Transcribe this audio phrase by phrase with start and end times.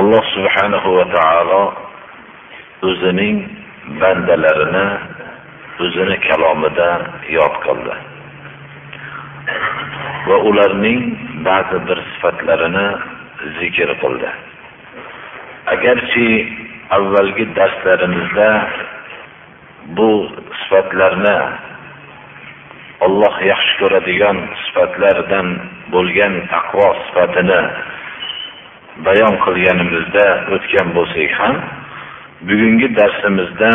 [0.00, 1.62] Alloh subhanahu va taolo
[2.88, 3.36] o'zining
[4.00, 4.86] bandalarini
[5.84, 6.90] o'zini kalomida
[7.36, 7.94] yod qildi.
[10.28, 11.00] Va ularning
[11.48, 12.86] ba'zi bir sifatlarini
[13.58, 14.30] zikr qildi.
[15.74, 16.28] Agarchi
[16.96, 18.50] avvalgi darslarimizda
[19.96, 20.10] bu
[20.60, 21.38] sifatlarni
[23.06, 25.46] Alloh yaxshi ko'radigan sifatlardan
[25.92, 27.60] bo'lgan taqvo sifatini
[29.06, 31.54] bayon qilganimizda o'tgan bo'lsak ham
[32.48, 33.72] bugungi darsimizda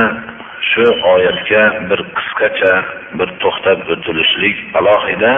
[0.70, 2.74] shu oyatga bir qisqacha
[3.18, 5.32] bir to'xtab o'tilishlik alohida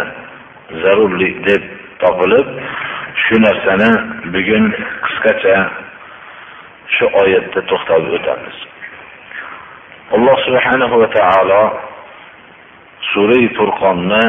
[0.84, 1.64] zarurlik deb
[2.02, 2.48] topilib
[3.24, 3.92] shu narsani
[4.36, 4.66] bugun
[5.06, 5.58] qisqacha
[6.96, 8.58] shu oyatda to'xtalib o'tamiz.
[10.16, 11.64] Alloh subhanahu va taolo
[13.12, 14.24] sura furqonni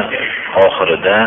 [0.65, 1.17] oxirida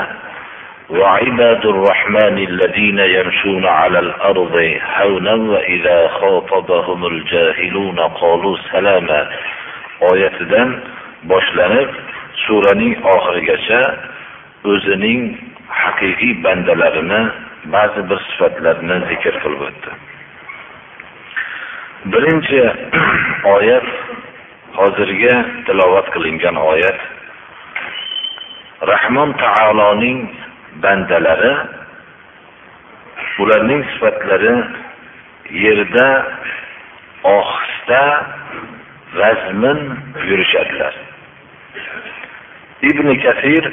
[0.91, 4.55] وعباد الرحمن الذين يمشون على الأرض
[4.97, 9.27] هونا وإذا خاطبهم الجاهلون قالوا سلاما
[10.01, 10.69] oyatidan
[11.25, 11.89] boshlanib
[12.45, 13.81] suraning oxirigacha
[14.71, 15.21] o'zining
[15.81, 17.21] haqiqiy bandalarini
[17.73, 19.91] ba'zi bir sifatlarini zikr qilib o'tdi
[22.13, 22.61] birinchi
[23.55, 23.87] oyat
[24.79, 25.33] hozirgi
[25.65, 26.99] tilovat qilingan oyat
[28.91, 30.19] rahmon taoloning
[30.81, 31.53] bandalari
[33.39, 34.53] ularning sifatlari
[35.63, 36.07] yerda
[37.23, 38.03] ohista
[39.19, 39.79] vazmin
[40.29, 40.93] yurishadilar
[42.89, 43.63] ibn kasir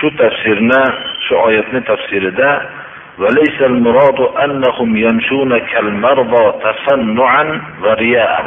[0.00, 0.82] shu tafsirni
[1.28, 2.50] shu oyatni tafsirida
[3.18, 8.44] وليس المراد أنهم يمشون كالمرضى تصنعا ورياء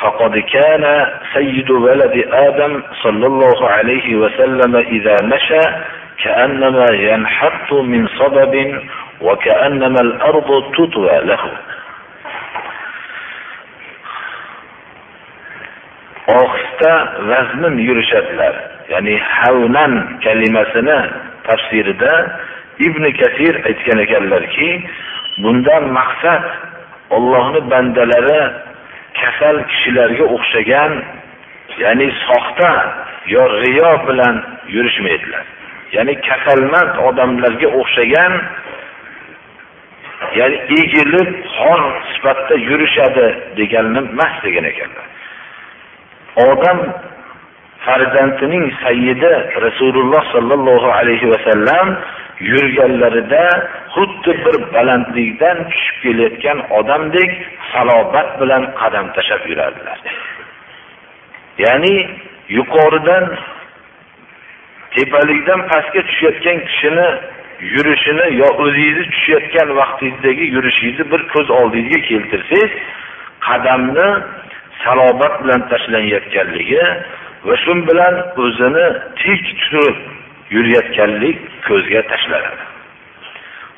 [0.00, 5.64] فقد كان سيد ولد آدم صلى الله عليه وسلم إذا مشى
[6.24, 8.80] كأنما ينحط من صدب
[9.20, 11.40] وكأنما الأرض تطوى له
[16.28, 16.92] ohista
[17.28, 18.54] vazmin yurishadilar
[18.92, 19.92] ya'ni havnan
[20.24, 20.98] kalimasini
[21.46, 22.12] tafsirida
[22.78, 24.70] ibn kasir aytgan ekanlarki
[25.42, 26.44] bundan maqsad
[27.16, 28.42] ollohni bandalari
[29.20, 30.92] kasal kishilarga o'xshagan
[31.82, 32.72] ya'ni soxta
[33.34, 34.36] yo riyo bilan
[34.74, 35.44] yurishmaydilar
[35.95, 38.33] Ya'ni kasalmand odamlarga o'xshagan
[40.39, 41.81] ya'ni egilib xor
[42.11, 43.27] sifatda yurishadi
[43.59, 45.05] deganini emas degan ekanlar.
[46.49, 46.79] Odam
[47.85, 49.33] farzandining sayyidi
[49.65, 51.87] rasululloh sollallohu alayhi vasallam
[52.51, 53.45] yurganlarida
[53.95, 57.31] xuddi bir balandlikdan tushib kelayotgan odamdek
[57.71, 59.99] salobat bilan qadam tashlab yurardilar.
[61.65, 61.95] Ya'ni
[62.57, 63.25] yuqoridan
[64.95, 67.09] tepalikdan pastga tushayotgan kishini
[67.75, 72.71] yurishini yo o'zingizni tushayotgan vaqtingizdagi yurishingizni bir ko'z oldingizga keltirsangiz
[73.47, 74.09] qadamni
[74.83, 76.83] salobat bilan tashlanayotganligi
[77.47, 78.85] va shu bilan o'zini
[79.21, 79.97] tik turib
[80.55, 81.37] yurayotganlik
[81.67, 82.63] ko'zga tashlanadi.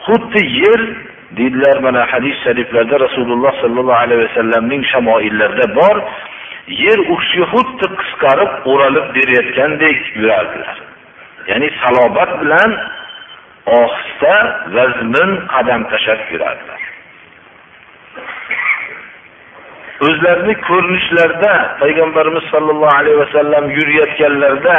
[0.06, 0.81] Xuddi yer
[1.38, 5.96] deydilar mana hadis shariflarda rasululloh sollallohu alayhi vasallamning shamoillarida bor
[6.86, 10.88] yer u kishiga xuddi qisqarib o'ralib berayotgandek yurardilar.
[11.50, 12.72] Ya'ni salobat bilan
[13.78, 14.36] ohista
[14.76, 16.82] vazmin qadam tashlab yurardilar.
[20.08, 24.75] O'zlarini ko'rinishlarida payg'ambarimiz sollallohu alayhi vasallam yurayotganlarida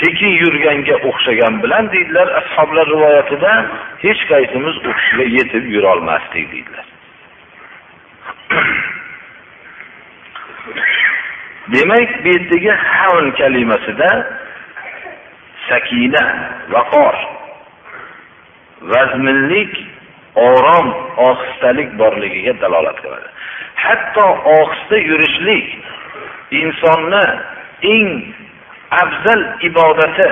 [0.00, 3.52] sekin yurganga o'xshagan bilan deydilar ashoblar rivoyatida
[4.04, 6.86] hech qaysimiz u kishiga yetib yurolmasdik deydilar.
[11.74, 14.10] Demak bu yerdagi havn kalimasida
[15.68, 16.24] sakina
[16.74, 17.16] vaqor
[18.92, 19.72] vazminlik
[20.34, 20.86] orom
[21.16, 23.28] ohistalik borligiga dalolat qiladi.
[23.84, 24.26] Hatto
[24.58, 25.66] ohista yurishlik
[26.50, 27.24] insonni
[27.94, 28.08] eng
[29.02, 30.28] afzal ibodati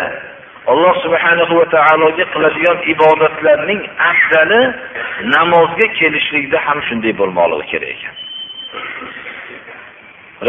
[0.73, 3.81] alloh subhanahu va taologa qiladigan ibodatlarning
[4.11, 4.63] afzali
[5.35, 8.15] namozga kelishlikda ham shunday bo'lmoqligi kerak ekan.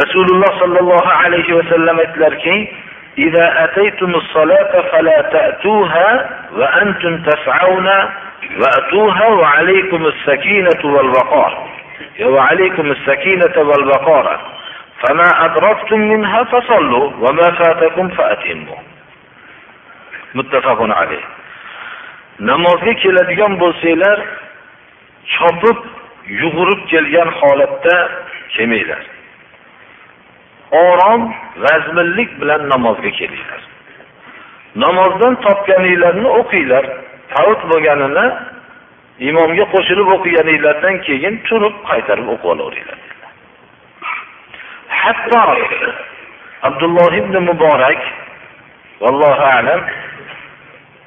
[0.02, 2.56] Rasululloh sollallohu alayhi vasallam aytdilarki
[3.18, 7.88] إذا أتيتم الصلاة فلا تأتوها وأنتم تسعون
[8.60, 11.68] وأتوها وعليكم السكينة والوقار.
[12.22, 14.40] وعليكم السكينة والوقار.
[15.08, 18.78] فما أدركتم منها فصلوا وما فاتكم فأتموا.
[20.36, 21.24] متفق عليه.
[22.40, 24.20] namozga keladigan bo'lsanglar
[25.36, 25.78] chopib
[26.28, 27.96] yugurib kelgan holatda
[28.56, 29.15] kelmanglar
[30.71, 33.63] orom vazminlik bilan namozga kelinglar
[34.85, 36.85] namozdan topganinglarni o'qinglar
[37.35, 38.27] tavut bo'lganini
[39.31, 42.99] imomga qo'shilib o'qiganinglardan keyin turib qaytarib o'qib olaveringlar
[45.03, 45.43] hatto
[46.69, 48.01] abdulloh ibn muborak
[49.03, 49.83] vallohu alam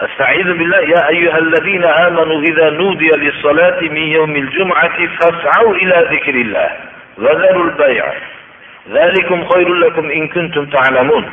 [0.08, 6.36] استعيذ بالله يا أيها الذين آمنوا إذا نودي للصلاة من يوم الجمعة فاسعوا إلى ذكر
[6.46, 6.70] الله
[7.18, 8.06] وذروا البيع
[8.93, 11.25] Zalikum in kuntum ta'lamun.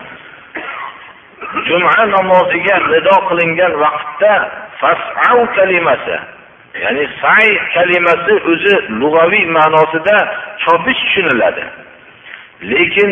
[1.67, 4.33] Juma namoziga nido qilingan vaqtda
[4.79, 6.17] fas'au kalimasi
[6.83, 10.17] ya'ni sa'y kalimasi o'zi lug'aviy ma'nosida
[10.63, 11.63] chopish tushuniladi.
[12.71, 13.11] Lekin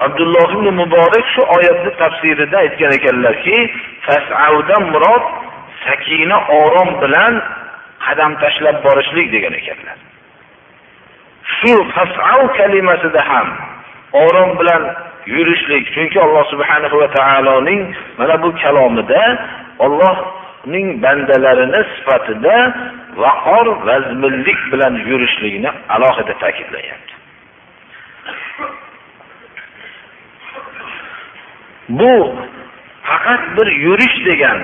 [0.00, 3.56] Abdulloh ibn Muborak shu oyatni tafsirida aytgan ekanlarki,
[4.06, 5.24] fasavdan murod
[5.86, 7.32] sakina orom bilan
[8.06, 9.98] qadam tashlab borishlik degan ekanlar.
[11.58, 13.67] Shu fas'au kalimasida ham
[14.12, 14.82] orom bilan
[15.26, 15.84] yurishlik.
[15.94, 19.22] Chunki alloh subhanahu va taoloning mana bu kalomida
[19.78, 22.56] ollohning bandalarini sifatida
[23.16, 27.14] vaqor vazminlik bilan yurishligini alohida ta'kidlayapti
[31.88, 32.36] bu
[33.02, 34.58] faqat bir yurish degan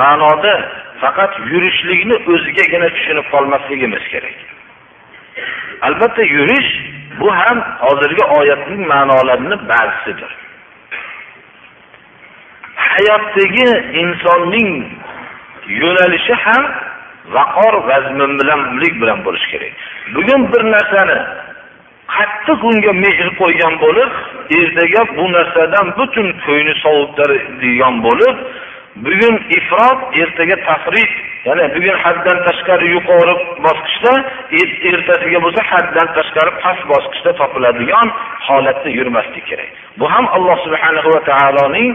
[0.00, 0.54] ma'noda
[1.00, 4.36] faqat yurishlikni o'zigagina tushunib qolmasligimiz kerak.
[5.86, 6.70] Albatta yurish
[7.20, 10.30] bu ham hozirgi oyatning ma'nolarini ba'zisidir
[12.92, 13.68] hayotdagi
[14.02, 14.70] insonning
[15.82, 16.64] yo'nalishi ham
[17.36, 19.72] vaqor vazminlik bilan bo'lishi kerak.
[20.14, 21.18] Bugun bir narsani
[22.14, 24.10] qattiq unga mehr qo'ygan bo'lib
[24.58, 28.36] ertaga bu narsadan butun ko'ngli sovutadigan bo'lib
[28.96, 31.12] bugun ifrot ertaga tafrit.
[31.46, 33.34] Ya'ni bugun haddan tashqari yuqori
[33.66, 34.12] bosqichda
[34.60, 38.08] er, ertasiga bo'lsa haddan tashqari past bosqichda topiladigan
[38.46, 39.70] holatda yurmaslik kerak.
[39.98, 41.90] Bu ham alloh subhanahu va taoloning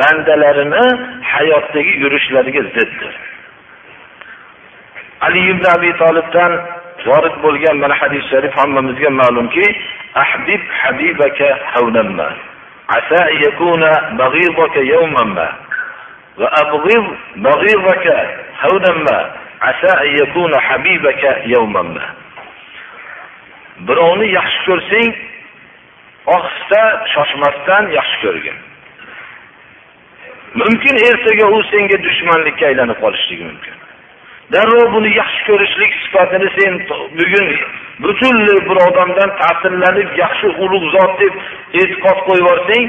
[0.00, 0.84] bandalarini
[1.32, 3.14] hayotdagi yurishlariga ziddir.
[5.26, 6.52] Ali ibn abi tolibdan
[7.06, 9.66] vorid bo'lgan mana hadis sharif hammamizga ma'lumki
[10.24, 12.28] ahbib habibaka havnamma
[12.98, 13.90] asa yakuna
[14.20, 15.48] baghidaka yawman ma.
[16.38, 17.04] Va abghid
[19.04, 19.18] ما
[19.60, 22.14] عسى أن يكون habibaka يوما ما.
[23.86, 25.10] Birovni yaxshi ko'rsang
[26.34, 26.82] ohista
[27.14, 28.56] shoshmasdan yaxshi ko'rgin.
[30.60, 33.76] Mumkin ertaga u senga dushmanlikka aylanib qolishligi mumkin.
[34.52, 36.72] Darrov buni yaxshi ko'rishlik sifatini sen
[37.18, 37.46] bugun
[38.02, 41.34] butunlay bir odamdan ta'sirlanib yaxshi ulug' zot deb
[41.80, 42.84] e'tiqod qo'yib yuborsang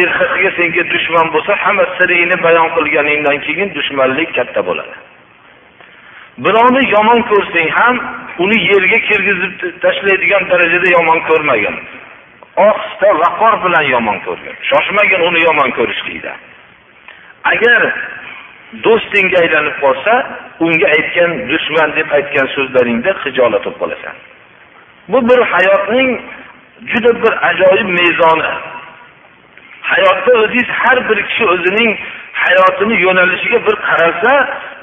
[0.00, 4.94] ertasiga senga dushman bo'lsa hamma siringni bayon qilganingdan keyin dushmanlik katta bo'ladi.
[6.44, 7.96] Birovni yomon ko'rsang ham
[8.44, 9.52] uni yerga kirgizib
[9.84, 11.76] tashlaydigan darajada yomon ko'rmagin.
[12.66, 14.54] Ohista vaqor bilan yomon ko'rgin.
[14.70, 16.32] Shoshmagin uni yomon ko'rishlikda.
[17.52, 17.80] Agar
[18.84, 20.12] do'stingga aylanib qolsa
[20.64, 24.14] unga aytgan dushman deb aytgan so'zlaringda hijolat bo'lib qolasan.
[25.12, 26.10] Bu bir hayotning
[26.92, 28.52] juda bir ajoyib mezoni.
[29.92, 31.90] Hayotda o'ziz har bir kishi o'zining
[32.44, 34.32] hayotini yo'nalishiga bir qarasa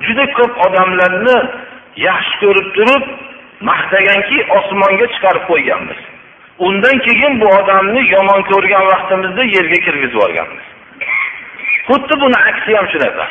[0.06, 1.38] juda ko'p odamlarni
[2.08, 3.04] yaxshi ko'rib turib
[3.70, 6.00] maqtaganki osmonga chiqarib qo'yganmiz.
[6.68, 10.66] Undan keyin bu odamni yomon ko'rgan vaqtimizda yerga kirgizib yuborganmiz.
[11.88, 13.26] Xuddi buni aksi ham shunaqa.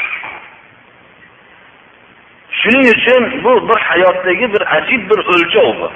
[2.61, 5.89] Shuning uchun bu bir hayotdagi bir ajib bir o'lchov bu.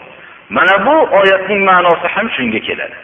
[0.57, 2.97] Mana bu oyatning ma'nosi ham shunga keladi.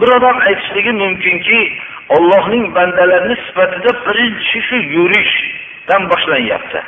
[0.00, 1.78] Bir odam aytishligi mumkinki
[2.08, 6.80] ollohning bandalarini sifatida birinchi shu yurishdan boshlanyapti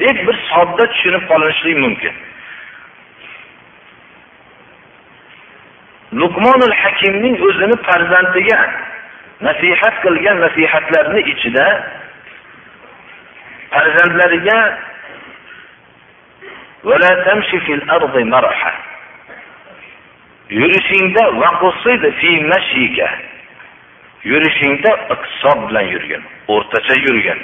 [0.00, 2.14] deb bir sodda tushunib qolinishligi mumkin.
[6.20, 8.60] Luqmonul hakimning o'zini farzandiga
[9.40, 11.66] nasihat qilgan nasihatlarni ichida
[13.72, 14.58] farzandlariga
[20.50, 21.24] yurishingda
[24.24, 27.38] yurishingda iqtisod bilan yurgin o'rtacha yurgin.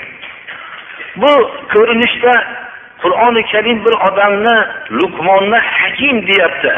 [1.17, 1.33] Bu
[1.75, 2.35] ko'rinishda
[3.03, 4.57] qur'oni karim bir odamni
[4.99, 6.75] luqmonni hakim deyapti.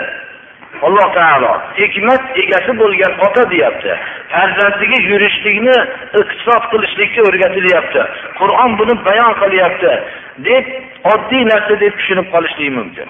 [0.87, 3.93] Alloh taolo hikmat egasi bo'lgan ota deyapti.
[4.33, 5.77] Farzandiga yurishlikni
[6.21, 8.03] iqtisod qilishlikka o'rgatilyapti.
[8.41, 9.93] Qur'on buni bayon qilyapti
[10.49, 10.65] deb
[11.13, 13.09] oddiy narsa deb tushunib qolishlik mumkin.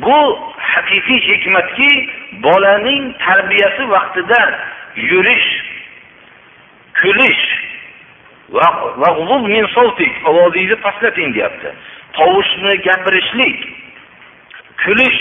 [0.00, 1.90] Bu haqiqiy hikmatki
[2.42, 4.40] bolaning tarbiyasi vaqtida
[4.96, 5.48] yurish
[7.00, 7.44] kulish
[10.24, 11.68] ovozingizni pastlating deyapti.
[12.12, 13.58] Tovushni gapirishlik
[14.84, 15.20] kulish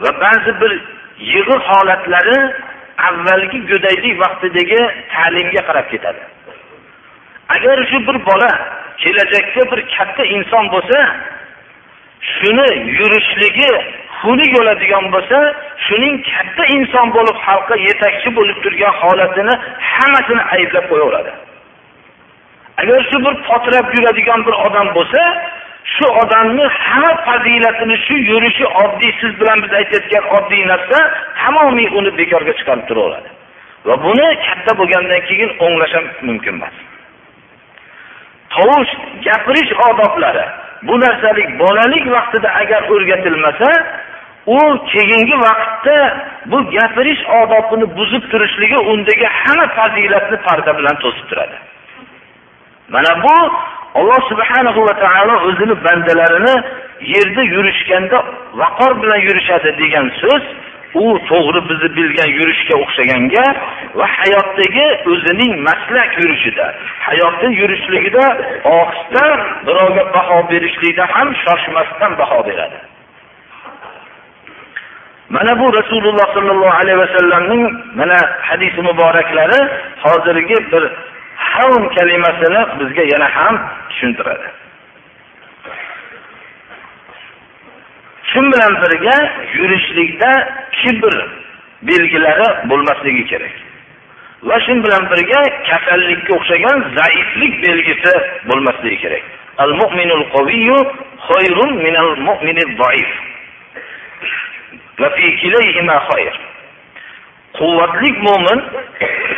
[0.00, 0.72] va ba'zi bir
[1.18, 2.38] yig'i holatlari
[3.08, 4.80] avvalgi go'daylik vaqtidagi
[5.14, 6.22] ta'limga qarab ketadi.
[7.54, 8.50] Agar shu bir bola
[9.02, 10.98] kelajakda bir katta inson bo'lsa
[12.34, 12.68] shuni
[12.98, 13.72] yurishligi
[14.20, 15.38] xunuk bo'ladigan bo'lsa
[15.86, 19.54] shuning katta inson bo'lib xalqqa yetakchi bo'lib turgan holatini
[19.92, 21.32] hammasini ayblab qo'yaveradi.
[22.82, 25.22] Agar shu bir potirab yuradigan bir odam bo'lsa
[25.94, 30.98] shu odamni hamma fazilatini shu yurishi oddiy siz bilan biz aytayotgan oddiy narsa
[31.40, 33.28] tamomiy uni bekorga chiqarib turaveradi.
[33.88, 36.76] Va buni katta bo'lgandan keyin o'nglash ham mumkin emas.
[38.54, 38.92] Tovush
[39.26, 40.46] gapirish odoblari
[40.88, 43.68] bu narsalik bolalik vaqtida agar o'rgatilmasa
[44.46, 44.58] u
[44.92, 45.96] keyingi vaqtda
[46.50, 51.56] bu gapirish odobini buzib turishligi undagi hamma fazilatni parda bilan to'sib turadi.
[52.94, 53.36] Mana bu
[53.98, 56.54] alloh subhanahu va taolo o'zini bandalarini
[57.14, 58.18] yerda yurishganda
[58.60, 60.44] vaqor bilan yurishadi degan so'z
[61.02, 63.44] u to'g'ri bizni bilgan yurishga o'xshaganga
[63.98, 66.66] va hayotdagi o'zining maslak yurishida
[67.06, 68.24] hayotda yurishligida
[68.76, 69.24] ohista
[69.66, 72.78] birovga baho berishlikda ham shoshmasdan baho beradi.
[75.34, 77.62] Mana bu rasululloh sollallohu alayhi vasallamning
[78.00, 79.60] mana hadisi muboraklari
[80.04, 80.84] hozirgi bir
[81.36, 83.54] havn kalimasini bizga yana ham
[83.90, 84.65] tushuntiradi.
[88.30, 89.16] Shu bilan birga
[89.58, 90.30] yurishlikda
[90.78, 91.14] kibr
[91.82, 93.54] belgilari bo'lmasligi kerak.
[94.48, 98.14] Va shu bilan birga kasallikka o'xshagan zaiflik belgisi
[98.48, 99.24] bo'lmasligi kerak.
[99.64, 100.78] Al mu'minul qaviyyu
[101.28, 103.10] khayrun minal mu'minid zaif
[105.00, 106.34] va fi kilayhima khayr
[107.58, 108.60] quvvatlik mo'min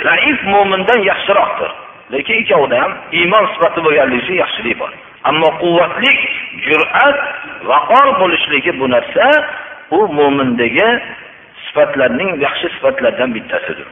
[0.07, 1.71] zaif mo'mindan yaxshiroqdir.
[2.12, 4.92] Lekin ikkovida ham iymon sifati bo'lganligi uchun yaxshilik bor.
[5.30, 6.18] Ammo quvvatlik
[6.66, 7.18] jur'at
[7.70, 9.26] vaqor bo'lishligi bu narsa
[9.98, 10.88] u mo'mindagi
[11.64, 13.88] sifatlarning yaxshi sifatlaridan bittasidir.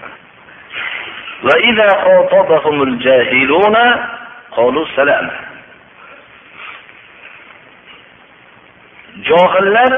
[9.28, 9.92] Johillar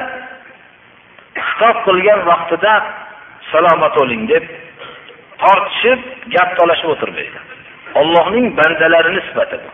[1.47, 2.75] xitob qilgan vaqtida
[3.51, 4.45] salomat bo'ling deb
[5.43, 6.01] tortishib
[6.35, 7.39] gap talashib o'tirmaydi.
[7.95, 9.71] Ollohning bandalarini sifati bu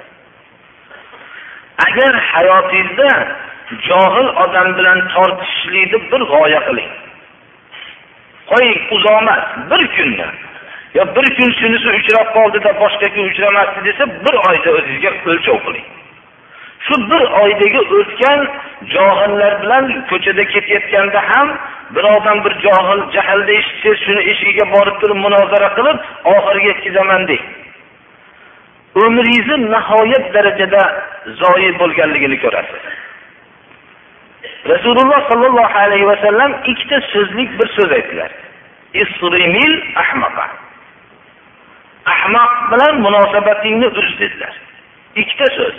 [1.87, 3.11] agar hayotingizda
[3.88, 6.90] johil odam bilan tortishishlikni bir g'oya qiling.
[8.50, 10.26] Qo'ying uzoqmas bir kunni
[10.94, 15.87] yo bir kun shunisi uchrab qoldida boshqa kun uchramasdi desa bir oyda o'zingizga o'lchov qiling.
[16.87, 18.40] Shu bir oydagi o'tgan
[18.94, 21.49] johillar bilan ko'chada ketayotganda ham
[21.94, 25.99] birovdan bir johil jahlda eshitsangiz shuni eshigiga borib turib munozara qilib
[26.35, 27.44] oxiriga yetkazaman deng.
[28.94, 30.82] Umringizni nihoyat darajada
[31.40, 32.82] zoyi bo'lganligini ko'rasiz.
[34.72, 38.30] Rasululloh sollallohu alayhi vasallam ikkita so'zlik bir so'z aytdilar.
[39.02, 40.46] Isrimil ahmaqa.
[42.14, 44.54] Ahmoq bilan munosabatingni uz dedilar.
[45.16, 45.76] Ikkita so'z.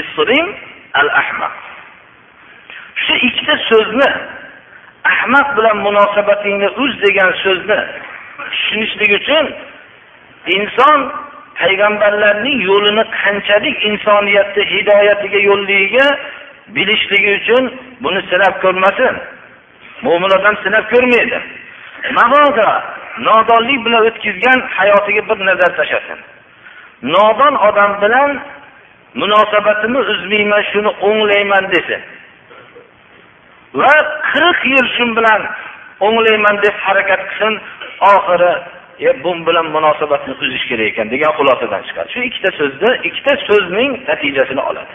[0.00, 0.46] Isrim
[0.94, 1.54] al ahmaq.
[2.94, 4.10] Shu ikkita so'zni
[5.04, 7.80] ahmaq bilan munosabatingni uz degan so'zni
[8.50, 9.44] tushunishlik uchun
[10.56, 11.00] inson
[11.60, 16.06] payg'ambarlarning yo'lini qanchalik insoniyatni hidoyatiga yo'lligiga
[16.74, 17.64] bilishligi uchun
[18.02, 19.14] buni sinab ko'rmasin.
[20.04, 21.38] Mo'min odam sinab ko'rmaydi.
[22.18, 22.68] Mabodo
[23.28, 26.18] nodonlik bilan o'tkazgan hayotiga bir nazar tashlasin.
[27.14, 28.30] Nodon odam bilan
[29.20, 32.00] munosabatimni uzmayman shuni o'nglayman desin.
[33.80, 33.94] Va
[34.32, 35.42] qirq yil shu bilan
[36.06, 37.54] o'nglayman deb harakat qilsin
[38.14, 38.52] oxiri
[39.00, 42.08] e bu bilan munosabatni uzish kerak ekan degan xulosadan chiqadi.
[42.14, 44.94] Shu ikkita so'zni ikkita so'zning natijasini oladi.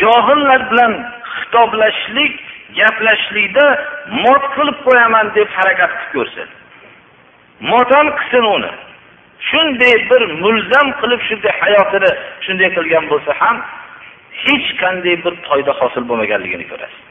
[0.00, 0.92] Johillar bilan
[1.36, 2.34] xitoblashishlik
[2.78, 3.66] gaplashishlikda
[4.24, 6.48] mot qilib qo'yaman deb harakat qilib ko'rsin.
[7.70, 8.72] Motam qilsin uni.
[9.50, 12.10] Shunday bir mulzam qilib shunday hayotini
[12.44, 13.56] shunday qilgan bo'lsa ham
[14.44, 17.09] hech qanday bir foyda hosil bo'lmaganligini ko'rasiz.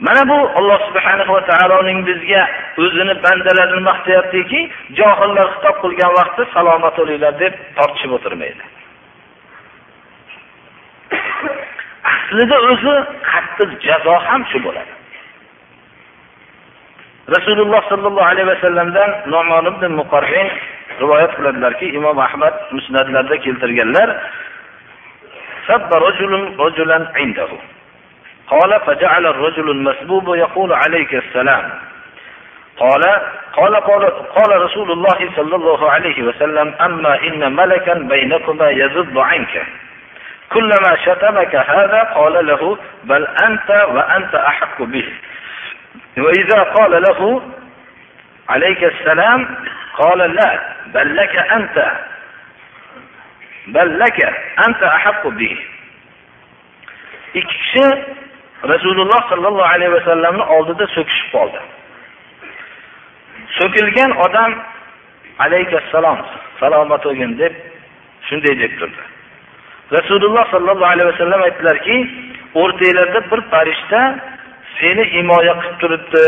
[0.00, 2.42] Mana bu alloh subhanahu va taoloning bizga
[2.84, 4.60] o'zini bandalarini maqtayaptiki
[4.98, 8.64] johillar xitob qilgan vaqtda salomat bo'linglar deb tortishib o'tirmaydi.
[12.12, 12.94] Aslida o'zi
[13.30, 14.92] qattiq jazo ham shu bo'ladi.
[17.36, 20.48] Rasululloh sollallohu alayhi vasallamdan nomon ibn muqarrin
[21.02, 24.08] rivoyat qiladilarki imom ahmad musnatlarda keltirganlar
[28.47, 31.71] قال فجعل الرجل المسبوب يقول عليك السلام
[32.77, 33.01] قال
[33.53, 39.63] قال قال, قال رسول الله صلى الله عليه وسلم أما إن ملكا بينكما يذب عنك
[40.49, 45.13] كلما شتمك هذا قال له بل أنت وأنت أحق به
[46.17, 47.41] وإذا قال له
[48.49, 49.55] عليك السلام
[49.97, 51.91] قال لا بل لك أنت
[53.67, 54.25] بل لك
[54.67, 55.57] أنت أحق به
[57.33, 57.87] ikki kishi
[58.62, 61.60] rasululloh sollallohu alayhi vasallamni oldida so'kishib qoldi.
[63.58, 64.52] So'kilgan odam
[65.44, 66.18] alaykassalom
[66.60, 67.52] salomat bo'lgin deb
[68.28, 69.02] shunday deb turdi.
[69.96, 71.96] Rasululloh sollallohu alayhi vasallam aytdilarki
[72.62, 74.00] o'rtanglarda bir farishta
[74.80, 76.24] seni himoya qilib turibdi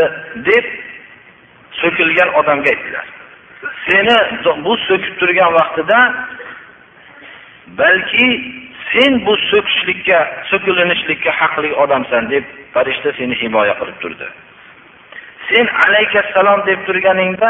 [0.49, 0.65] deb
[1.81, 3.05] so'kilgan odamga aytdilar.
[3.87, 4.15] Seni
[4.65, 5.99] bu so'kib turgan vaqtida
[7.79, 8.27] balki
[8.93, 10.19] sen bu so'kishlikka
[10.51, 14.27] so'kilinishlikka haqli odamsan deb farishta seni himoya qilib turdi.
[15.49, 17.49] Sen alaykassalom deb turganingda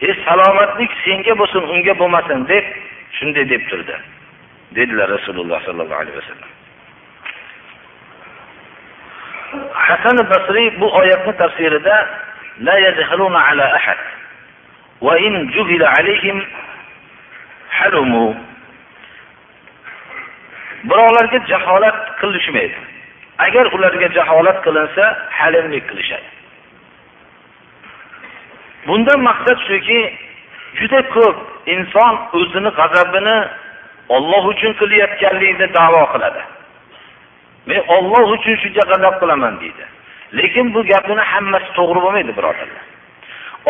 [0.00, 2.64] e salomatlik senga bo'lsin unga bo'lmasin deb
[3.18, 3.96] shunday deb turdi
[4.76, 6.50] dedilar rasululloh sollallohu alayhi vasallam.
[9.72, 11.96] Hasan basriy bu oyatni tafsirida
[12.66, 14.00] la yajhaluna ala ahad
[15.06, 16.38] va in juhila alayhim
[17.78, 18.36] halumu.
[20.88, 22.78] Birovlarga jaholat qilishmaydi
[23.46, 25.04] agar ularga jaholat qilinsa
[25.38, 26.28] halimlik qilishadi.
[28.86, 30.00] Bundan maqsad shuki
[30.78, 31.36] juda ko'p
[31.74, 33.38] inson o'zini g'azabini
[34.16, 36.42] olloh uchun qilayotganligini davo qiladi.
[37.68, 39.84] Men olloh uchun shuncha g'azab qilaman deydi.
[40.38, 42.84] Lekin bu gapini hammasi to'g'ri bo'lmaydi birodarlar.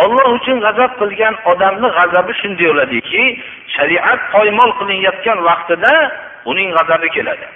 [0.02, 3.22] Olloh uchun g'azab qilgan odamni g'azabi shunday bo'ladiki
[3.74, 5.92] shariat poymol qilinayotgan vaqtida
[6.50, 7.46] uning g'azabi keladi.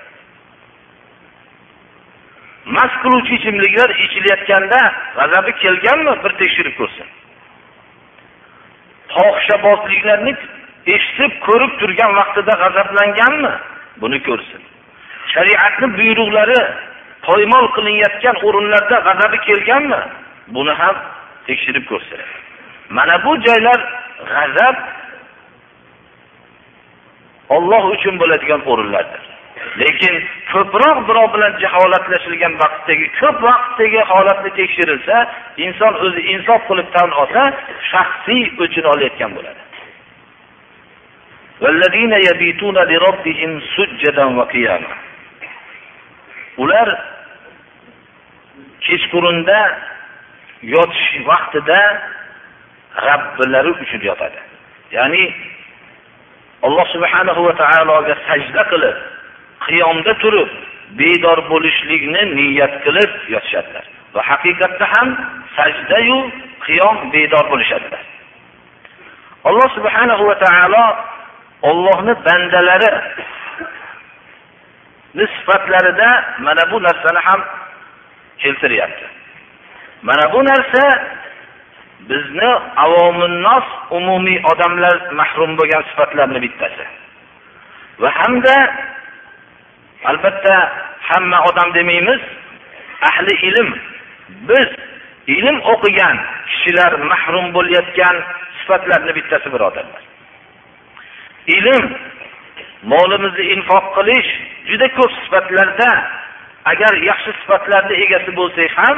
[2.77, 4.81] Mast qiluvchi ichimliklar ichilayotganda
[5.19, 6.13] g'azabi kelganmi?
[6.25, 7.09] Bir tekshirib ko'rsin.
[9.15, 10.33] Fohishabozliklarni
[10.95, 13.53] eshitib ko'rib turgan vaqtida g'azablanganmi?
[14.03, 14.63] Buni ko'rsin.
[15.35, 16.61] Shariatni buyruqlari
[17.27, 20.01] poymol qilinayotgan o'rinlarda g'azabi kelganmi?
[20.55, 20.97] Buni ham
[21.47, 22.21] tekshirib ko'rsin.
[22.97, 23.81] Mana bu joylar
[24.33, 24.77] g'azab
[27.56, 29.24] Alloh uchun bo'ladigan o'rinlardir.
[29.82, 30.14] Lekin
[30.52, 35.18] ko'proq birov bilan jaholatlashilgan vaqtdagi ko'p vaqtdagi holatni tekshirilsa,
[35.66, 37.44] inson o'zi insof qilib tan olsa,
[37.92, 39.62] shaxsiy o'chini olayotgan bo'ladi.
[41.64, 44.94] والذين يبيتون لربهم سجدا وقياما
[46.64, 46.88] ular
[48.86, 49.60] kechqurunda
[50.74, 51.80] yotish vaqtida
[52.96, 54.40] Robbilari uchun yotadi.
[54.92, 55.24] Ya'ni
[56.67, 58.97] alloh subhanahu va taologa sajda qilib
[59.67, 60.51] qiyomda turib
[61.01, 63.85] bedor bo'lishlikni niyat qilib yotishadilar.
[64.15, 65.09] Va haqiqatda ham
[65.57, 66.19] sajdayu
[66.67, 68.03] qiyom bedor bo'lishadilar.
[69.49, 70.85] Alloh subhanahu va taolo
[71.71, 72.91] ollohni bandalari
[75.35, 77.41] sifatlarida mana bu narsani ham
[78.39, 79.07] keltiryapti.
[80.03, 80.85] Mana bu narsa
[82.09, 82.51] bizni
[82.85, 86.85] avominnos umumiy odamlar mahrum bo'lgan sifatlarni bittasi.
[88.03, 88.57] Va hamda
[90.11, 90.57] albatta
[91.09, 92.21] hamma odam demaymiz
[93.09, 93.69] ahli ilm
[94.49, 94.71] biz
[95.37, 96.17] ilm o'qigan
[96.51, 98.17] kishilar mahrum bo'layotgan
[98.59, 100.03] sifatlarni bittasi birodarlar.
[101.57, 101.85] Ilm
[102.93, 104.31] molimizni infoq qilish
[104.71, 105.91] juda ko'p sifatlarda
[106.73, 108.97] agar yaxshi sifatlarni egasi bo'lsak ham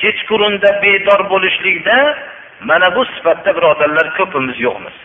[0.00, 1.96] kechqurunda bedor bo'lishlikda
[2.60, 4.96] mana bu sifatda birodarlar ko'pimiz yo'qmiz.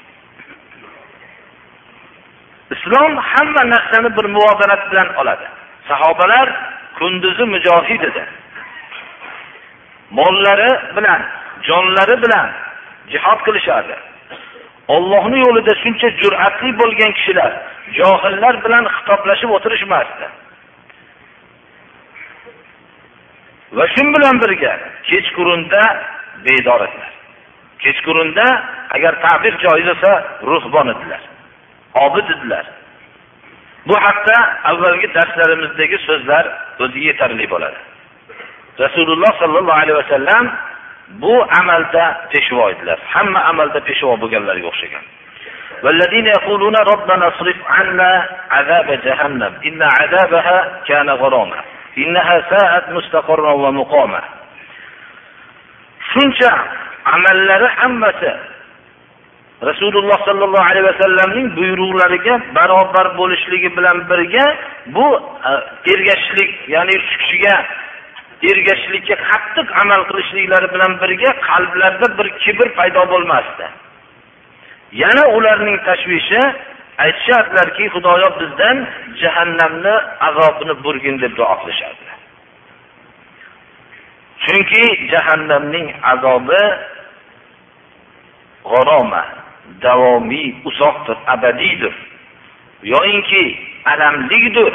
[2.75, 5.45] Islom hamma narsani bir muvozanat bilan oladi.
[5.87, 6.47] Sahobalar
[6.99, 8.23] kunduzi mujohid edi.
[10.11, 11.21] Mollari bilan
[11.67, 12.47] jonlari bilan
[13.11, 13.95] jihod qilishardi.
[14.87, 17.51] Ollohni yo'lida shuncha jur'atli bo'lgan kishilar
[17.99, 20.25] johillar bilan xitoblashib o'tirishmasdi.
[23.76, 24.72] va shu bilan birga
[25.10, 25.82] kechqurunda
[26.46, 27.12] bedor edilar
[27.84, 28.46] kechqurunda
[28.96, 30.12] agar ta'bir joiz bo'lsa
[30.50, 31.22] ruhbon edilar
[32.04, 32.64] obid edilar
[33.88, 34.36] bu haqda
[34.70, 36.44] avvalgi darslarimizdagi so'zlar
[36.84, 37.80] o'zi yetarli bo'ladi
[38.84, 40.44] rasululloh sollallohu alayhi vasallam
[41.22, 45.04] bu amalda peshvo edilar hamma amalda peshvo bo'lganlarga o'xshagan
[45.84, 51.60] والذين يقولون ربنا اصرف عنا عذاب جهنم إن عذابها كان غراما
[56.11, 56.51] shuncha
[57.15, 58.31] amallari hammasi
[59.69, 64.45] rasululloh sollallohu alayhi vasallamning buyruqlariga barobar bo'lishligi bilan birga
[64.95, 65.05] bu
[65.49, 65.51] e,
[65.93, 67.55] ergashishlik ya'ni shu kishiga
[68.51, 73.65] ergashishlikka qattiq amal qilishliklari bilan birga qalblarida bir kibr paydo bo'lmasdi.
[75.01, 76.41] Yana ularning tashvishi
[77.03, 78.77] aytishardilarki xudoyo bizdan
[79.21, 79.95] jahannamni
[80.27, 82.07] azobini burgin deb duo qilishardi
[84.43, 86.63] chunki jahannamning azobi
[88.71, 89.23] g'aroma
[89.81, 91.95] davomiy uzoqdir abadiydir.
[92.83, 93.43] Yoyinki
[93.85, 94.73] alamlikdir.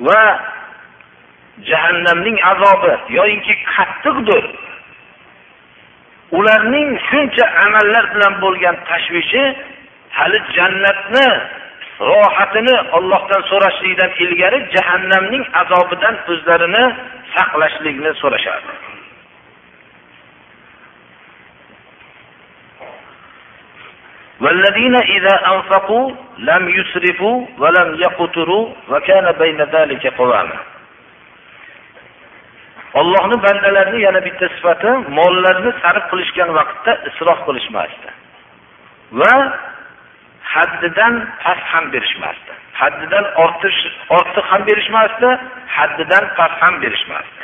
[0.00, 0.22] Va
[1.70, 4.44] jahannamning azobi yoyinki qattiqdir.
[6.38, 9.44] Ularning shuncha amallar bilan bo'lgan tashvishi
[10.17, 11.27] hali jannatni
[12.09, 16.83] rohatini ollohdan so'rashlikdan ilgari jahannamning azobidan o'zlarini
[17.35, 18.73] saqlashlikni so'rashardi
[24.41, 30.59] والذين إذا أنفقوا لم يسرفوا ولم يقتروا وكان بين ذلك قواما
[32.93, 38.09] Allohning bandalarini yana bitta sifati mollarni sarf qilishgan vaqtda isrof qilishmasdi
[39.19, 39.33] va
[40.54, 42.52] haddidan past ham berishmasdi.
[42.80, 43.80] Haddidan ortish
[44.16, 45.28] ortiq ham berishmasdi
[45.76, 47.34] haddidan past ham berishmasdi.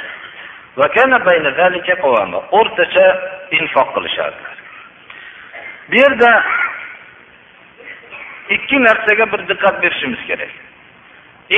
[2.58, 3.06] O'rtacha
[3.58, 4.62] infoq qilishardilar
[5.92, 6.42] bu yerda
[8.50, 10.52] ikki narsaga bir diqqat berishimiz kerak.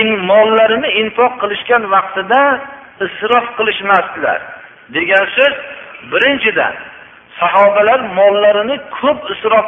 [0.00, 2.40] In mollarini infoq qilishgan vaqtida
[3.07, 4.40] isrof qilishmasdilar.
[4.94, 5.54] Degan so'z
[6.12, 6.74] birinchidan
[7.40, 9.66] sahobalar mollarini ko'p isrof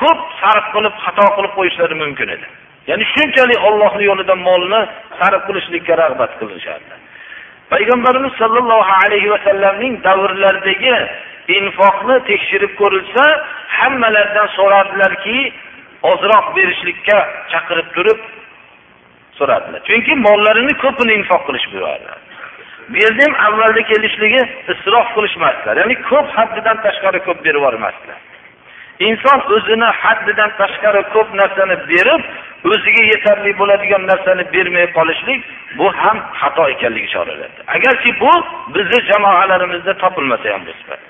[0.00, 2.46] ko'p sarf qilib xato qilib qo'yishlari mumkin edi.
[2.90, 4.80] Ya'ni shunchalik ollohni yo'lida molni
[5.18, 6.94] sarf qilishlikka rag'bat qilishardi.
[7.72, 10.94] Payg'ambarimiz sollallohu alayhi vasallamning davrlaridagi
[11.58, 13.24] infoqni tekshirib ko'rilsa
[13.78, 15.38] hammalaridan so'rardilarki
[16.12, 17.18] ozroq berishlikka
[17.52, 18.18] chaqirib turib
[19.38, 22.18] so'radilar chunki mollarini ko'pini infoq qilish buyuradilar
[22.88, 25.76] bu yerda ham avvalda kelishligi isrof qilishmasdilar.
[25.82, 28.18] Ya'ni ko'p haddidan tashqari ko'p berib yubormasdilar.
[29.08, 32.22] Inson o'zini haddidan tashqari ko'p narsani berib
[32.70, 35.40] o'ziga yetarli bo'ladigan narsani bermay qolishlik
[35.78, 38.32] bu ham xato ekanligi ishoralanadi agarki bu
[38.74, 41.00] bizni jamoalarimizda topilmasa ham bu sifat.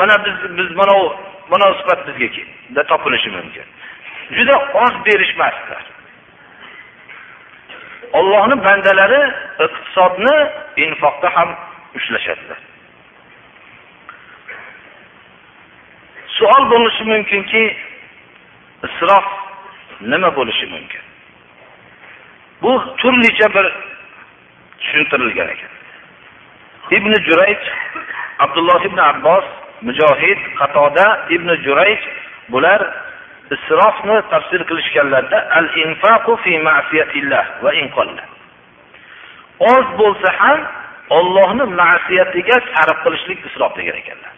[0.00, 0.94] Mana biz biz mana
[1.50, 3.66] mana sifat bizga topilishi mumkin.
[4.36, 5.84] Juda oz berishmasdilar.
[8.18, 9.22] Ollohni bandalari
[9.64, 10.36] iqtisodni
[10.84, 11.48] infoqda ham
[11.94, 12.58] ushlashadilar.
[16.38, 17.62] Savol bo'lishi mumkinki
[18.86, 19.26] isrof
[20.00, 21.02] nima bo'lishi mumkin?
[22.62, 23.66] Bu turlicha bir
[24.80, 25.72] tushuntirilgan ekan.
[26.96, 27.62] Ibn jurayj
[28.38, 29.44] abdulloh ibn abbos
[29.82, 32.00] mujohid qatoda ibn jurayj
[32.52, 32.80] bular
[33.56, 38.24] isrofni tafsir qilishganlarda al infaqu fi ma'siyatillah va inqolla
[39.74, 40.60] oz bo'lsa ham
[41.18, 44.34] ollohni ma'siyatiga sarf qilishlik isrof degan ekanlar.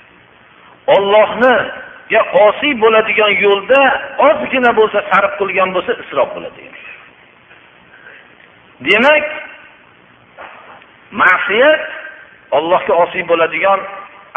[0.95, 3.81] Ollohniga osiy bo'ladigan yo'lda
[4.29, 6.63] ozgina bo'lsa sarf qilgan bo'lsa isrof bo'ladi
[8.89, 9.25] demak
[11.23, 11.83] ma'siyat
[12.57, 13.81] ollohga osiy bo'ladigan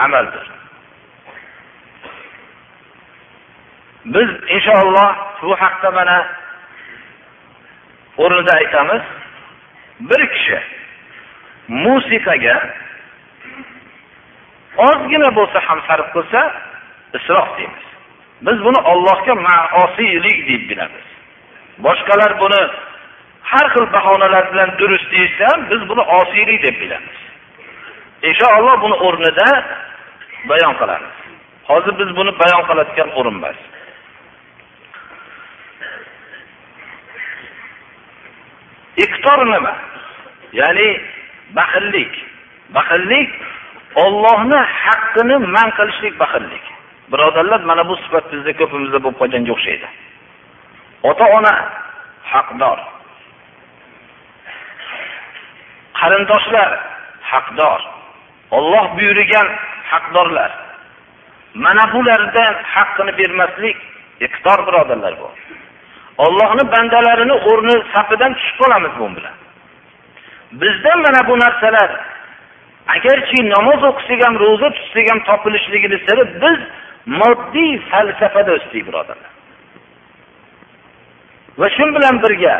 [0.05, 0.45] amaldir.
[4.05, 6.27] Biz inshaalloh bu haqda mana
[8.17, 9.01] o'rnida aytamiz
[9.99, 10.59] bir kishi
[11.67, 12.57] musiqaga
[14.87, 16.41] ozgina bo'lsa ham sarf qilsa
[17.17, 17.85] isrof deymiz.
[18.41, 21.05] Biz buni ollohga maosiylik deb bilamiz.
[21.85, 22.61] Boshqalar buni
[23.51, 27.17] har xil bahonalar bilan durust deyishsa ham biz buni osiylik deb bilamiz.
[28.29, 29.47] Inshaalloh buni o'rnida
[30.49, 31.15] bayon qilamiz.
[31.69, 33.59] Hozir biz buni bayon qiladigan o'rin emas
[39.03, 39.73] iftor nima?
[40.53, 40.87] Ya'ni
[41.57, 42.13] baxillik.
[42.75, 43.29] Baxillik
[44.03, 46.65] ollohni haqqini man qilishlik baxillik.
[47.11, 49.87] Birodarlar mana bu sifat bizda ko'pimizda bo'lib qolganga o'xshaydi.
[51.09, 51.53] Ota ona
[52.33, 52.79] haqdor.
[55.99, 56.71] Qarindoshlar
[57.31, 57.81] haqdor.
[58.57, 59.47] Olloh buyurgan
[59.91, 60.51] haqdorlar.
[61.65, 63.77] Mana bulardan haqqini bermaslik
[64.27, 65.29] iqtor birodarlar bu.
[66.17, 69.35] Ollohni bandalarini o'rni safidan tushib qolamiz bu bilan.
[70.61, 71.89] Bizda mana bu narsalar
[72.95, 76.59] agarchi namoz o'qisak ham ro'za tutsak ham topilishligini siri biz
[77.19, 79.31] moddiy falsafada o'sdik birodarlar.
[81.59, 82.55] Va shu bilan birga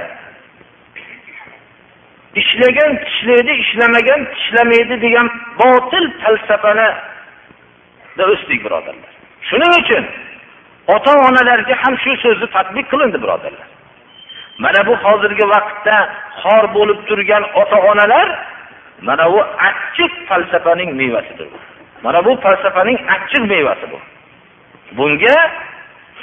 [2.42, 5.28] ishlagan tishlaydi ishlamagan tishlamaydi degan
[5.62, 6.90] botil falsafani
[8.34, 9.12] o'sdik birodarlar.
[9.50, 10.04] Shuning uchun
[10.88, 13.68] ota onalarga ham shu so'zni tadbiq qilindi birodarlar.
[14.64, 15.96] Mana bu hozirgi vaqtda
[16.42, 18.28] xor bo'lib turgan ota onalar
[19.08, 21.48] mana bu achchiq falsafaning mevasidir.
[22.06, 24.00] Mana bu falsafaning achchiq mevasi bu.
[24.98, 25.38] Bunga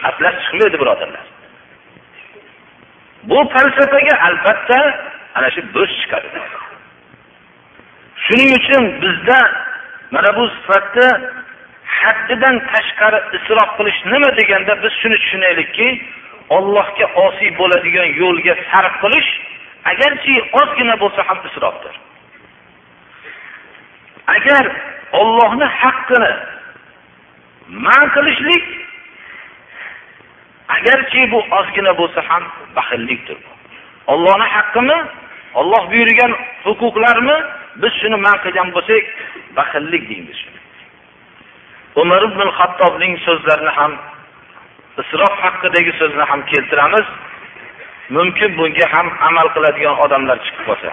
[0.09, 1.25] atlas chiqmaydi birodarlar.
[3.31, 4.79] Bu falsafaga albatta
[5.37, 6.29] ana shu bo'sh chiqadi.
[8.25, 9.38] Shuning uchun bizda
[10.14, 11.07] mana bu sifatda
[12.01, 15.89] haddidan tashqari isrof qilish nima deganda biz shuni tushunaylikki
[16.57, 19.31] ollohga osiy bo'ladigan yo'lga sarf qilish
[19.93, 21.95] agarchi ozgina bo'lsa ham isrofdir.
[24.37, 24.65] Agar
[25.21, 26.33] ollohni haqqini
[27.87, 28.65] man qilishlik
[30.77, 32.45] agarchi bu ozgina bo'lsa ham
[32.77, 33.39] baxillikdir.
[34.13, 34.99] Ollohni haqqimi
[35.61, 36.33] olloh buyurgan
[36.65, 37.37] huquqlarmi
[37.83, 39.05] biz shuni man qilgan bo'lsak
[39.59, 40.39] baxillik deymiz
[42.01, 43.93] umar ibn hattobning so'zlarini ham
[45.03, 47.07] isrof haqidagi so'zni ham keltiramiz.
[48.17, 50.93] Mumkin bunga ham amal qiladigan odamlar chiqib qolsa.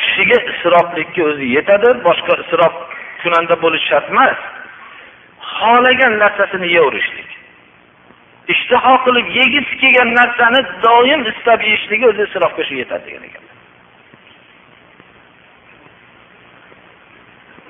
[0.00, 2.74] Kishiga isroflikka o'zi yetadi boshqa isrof
[3.22, 4.38] kunanda bo'lish shart emas.
[5.56, 7.39] Xohlagan narsasini yeyaverishlik
[8.52, 13.44] ishtaho qilib yegisi kelgan narsani doim istab yeyishligi o'zi isrofga shu yetadi degan ekan.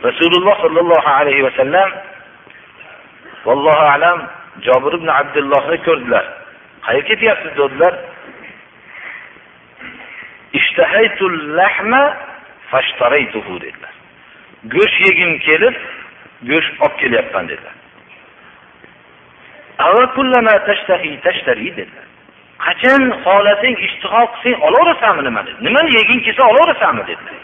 [0.09, 1.91] Rasululloh sollallohu alayhi vasallam
[3.47, 4.19] vallohu alam
[4.67, 6.25] jobir ibn abdullohni ko'rdilar.
[6.87, 7.95] Qayerga ketyapsiz dedilar?
[13.65, 13.95] Dedilar.
[14.75, 15.77] Go'sht yegim kelib
[16.51, 17.80] go'sht olib kelyapman dedilar.
[21.79, 22.07] Dedilar.
[22.65, 27.39] Qachon xohlasang ishtiho qilsang olaverasanmi nimani nimani yeging kelsa olaverasanmi dedilar.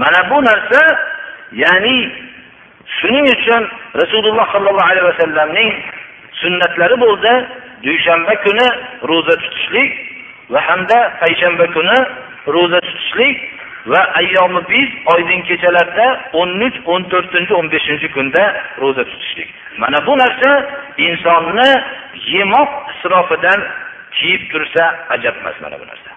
[0.00, 0.82] Mana bu narsa
[1.62, 1.96] ya'ni
[2.96, 3.62] shuning uchun
[4.00, 5.70] rasululloh sollallohu alayhi vasallamning
[6.40, 7.34] sunnatlari bo'ldi.
[7.84, 8.66] Dushanba kuni
[9.10, 9.90] ro'za tutishlik
[10.52, 11.98] va hamda payshanba kuni
[12.54, 13.36] ro'za tutishlik.
[13.86, 18.42] Va ayyomi biz oydin kechalarda o'n uch o'n to'rtinchi o'n beshinchi kunda
[18.80, 19.48] ro'za tutishlik.
[19.78, 20.50] Mana bu narsa
[21.08, 21.70] insonni
[22.34, 23.60] yemoq isrofidan
[24.14, 26.10] tiyib tursa ajab emas mana bu narsa.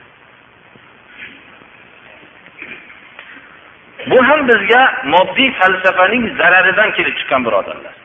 [4.09, 7.95] Bu ham bizga moddiy falsafaning zararidan kelib chiqqan birodarlar.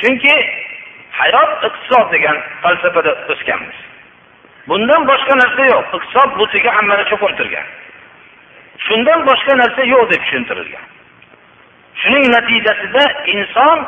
[0.00, 0.34] Chunki
[1.20, 3.78] hayot iqtisod degan falsafada o'sganmiz.
[4.68, 5.86] Bundan boshqa narsa yo'q.
[5.96, 7.66] Iqtisod butiga hammani cho'qintirgan.
[8.92, 10.84] Shundan boshqa narsa yo'q deb tushuntirilgan.
[12.02, 13.78] Shuning natijasida inson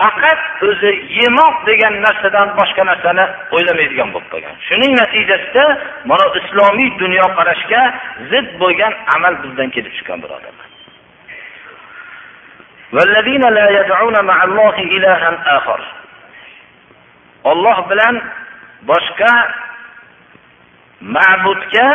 [0.00, 0.90] faqat o'zi
[1.20, 3.24] yemoq degan narsadan boshqa narsani
[3.56, 4.54] o'ylamaydigan bo'lib qolgan.
[4.68, 5.64] Shuning natijasida
[6.10, 7.82] mana islomiy dunyoqarashga
[8.30, 10.68] zid bo'lgan amal bizdan kelib chiqqan birodarlar.
[17.50, 18.14] Olloh bilan
[18.90, 19.32] boshqa
[21.14, 21.88] ma'budga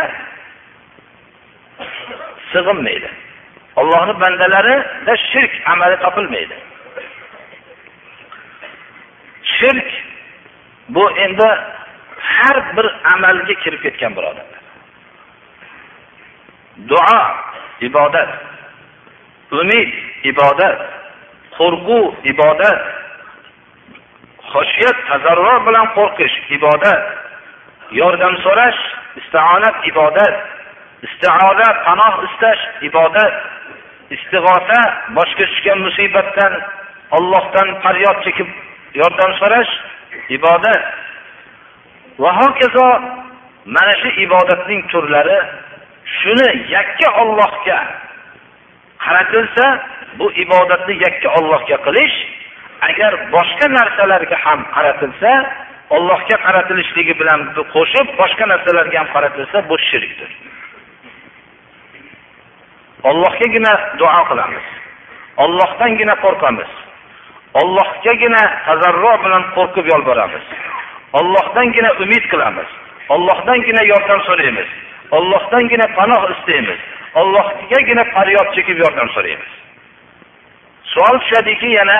[2.52, 3.10] sig'inmaydi.
[3.76, 6.58] Ollohni bandalarida shirk amali topilmaydi.
[9.44, 9.90] Shirk
[10.90, 11.50] bu endi
[12.20, 14.58] har bir amalga kirib ketgan birodarlar
[16.86, 17.22] duo
[17.82, 18.30] ibodat.
[19.52, 20.80] Umid ibodat.
[21.58, 22.82] Qo'rquv ibodat.
[24.52, 27.04] Xoshiyat tazarrur bilan qo'rqish ibodat.
[27.92, 28.82] Yordam so'rash
[29.20, 30.36] isti'onat ibodat.
[31.06, 33.34] Istioza panoh istash ibodat.
[34.16, 34.80] Istig'osa
[35.18, 36.54] boshga tushgan musibatdan
[37.18, 38.50] ollohdan faryod chekib
[39.02, 39.72] yordam so'rash
[40.38, 40.84] ibodat.
[42.22, 42.88] Va hokazo
[43.76, 45.40] mana shu ibodatning turlari
[46.18, 47.80] shuni yakka ollohga
[49.06, 49.66] qaratilsa
[50.20, 52.18] bu ibodatni yakka ollohga qilish
[52.90, 55.32] agar boshqa narsalarga ham qaratilsa
[55.96, 57.42] Allohga qaratilishligi bilan
[57.76, 60.32] qo'shib boshqa narsalarga ham qaratilsa bu shirkdir.
[63.04, 64.66] Ollohgagina duo qilamiz.
[65.38, 66.70] Ollohdangina qo'rqamiz.
[67.62, 70.46] Ollohgagina tazarro bilan qo'rqib yolboramiz.
[71.14, 72.70] Ollohdangina umid qilamiz.
[73.10, 74.70] Ollohdangina yordam so'raymiz.
[75.12, 76.80] Ollohdangina panoh istaymiz.
[77.16, 79.52] Ollohgagina faryod chekib yordam so'raymiz.
[80.94, 81.98] Savol tushadiki yana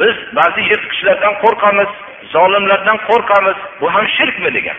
[0.00, 1.90] biz ba'zi yirtqichlardan qo'rqamiz
[2.34, 3.58] zolimlardan qo'rqamiz.
[3.80, 4.78] Bu ham shirkmi degan.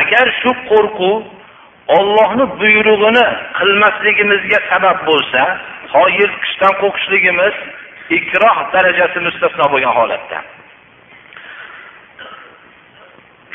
[0.00, 1.39] Agar shu qo'rquv
[1.88, 3.26] ollohni buyrug'ini
[3.58, 5.42] qilmasligimizga sabab bo'lsa
[5.94, 7.54] hoyil qishdan qo'rqishligimiz
[8.18, 10.38] ikroh darajasi mustasno bo'lgan holatda.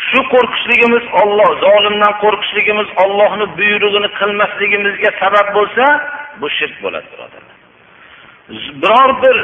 [0.07, 5.85] Shu qo'rqishligimiz olloh zolimdan qo'rqishligimiz ollohni buyrug'ini qilmasligimizga sabab bo'lsa
[6.41, 7.55] bu shirk bo'ladi birodarlar.
[8.81, 9.37] Biror bir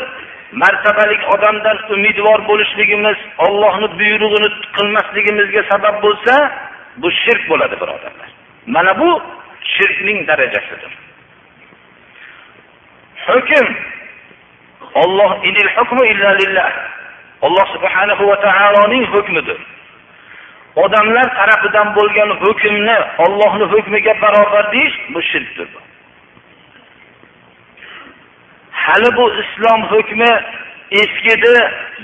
[0.64, 6.34] martabalik odamdan umidvor bo'lishligimiz ollohni buyrug'ini qilmasligimizga sabab bo'lsa
[7.02, 8.21] bu shirk bo'ladi birodarlar.
[8.66, 9.22] Mana bu
[9.64, 10.92] shirkning darajasidir.
[13.28, 13.68] Hukm.
[14.94, 16.72] Olloh inil hukmu illa lillah.
[17.42, 19.58] Alloh subhanahu va taoloning hukmidir.
[20.76, 25.68] Odamlar tarafidan bo'lgan hukmni ollohni hukmiga barobar deyish bu shirkdir.
[28.72, 30.32] Hali bu islom hukmi
[30.92, 31.56] eskidi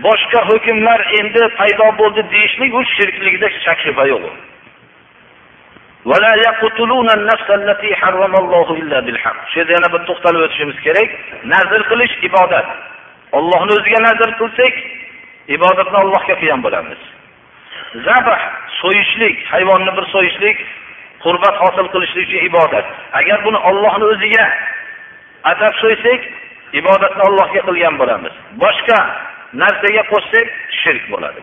[0.04, 4.24] boshqa hukmlar endi paydo bo'ldi deyishlik bu shirkligida shak shubha yo'q.
[9.50, 11.10] Shu yerda yana bir to'xtalib o'tishimiz kerak.
[11.54, 12.68] Nazr qilish ibodat.
[13.38, 14.74] Ollohni o'ziga nazr qilsak
[15.56, 17.00] ibodatni allohga qilgan bo'lamiz.
[18.08, 18.42] Zabah
[18.82, 20.58] so'yishlik hayvonni bir so'yishlik
[21.24, 22.86] qurbat hosil qilishlik uchun ibodat.
[23.20, 24.46] Agar buni ollohni o'ziga
[25.52, 26.22] atab so'ysak
[26.80, 28.34] ibodatni allohga qilgan bo'lamiz.
[28.64, 29.00] Boshqa
[29.62, 30.48] narsaga qo'shsak
[30.82, 31.42] shirk bo'ladi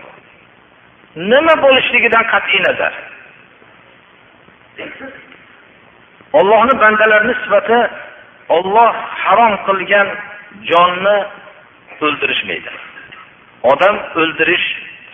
[1.17, 2.93] nima bo'lishligidan qat'iy nazar?
[6.39, 7.79] Ollohni bandalarini sifati
[8.57, 10.09] olloh harom qilgan
[10.71, 11.17] jonni
[12.05, 12.71] o'ldirishmaydi.
[13.73, 14.67] Odam o'ldirish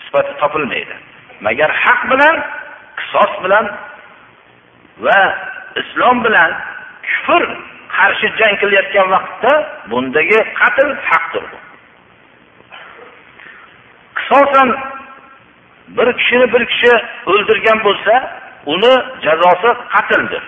[0.04, 0.94] sifati topilmaydi.
[1.46, 2.36] Magar haq bilan
[3.00, 3.66] qisos bilan
[5.04, 5.20] va
[5.80, 6.50] islom bilan
[7.08, 7.42] kufr
[7.96, 9.52] qarshi jang qilayotgan vaqtda
[9.90, 11.58] bundagi qatl haqdir bu.
[14.18, 14.68] Qisosan
[15.96, 16.92] bir kishini bir kishi
[17.32, 18.14] o'ldirgan bo'lsa
[18.66, 18.94] uni
[19.24, 20.42] jazosi qatldir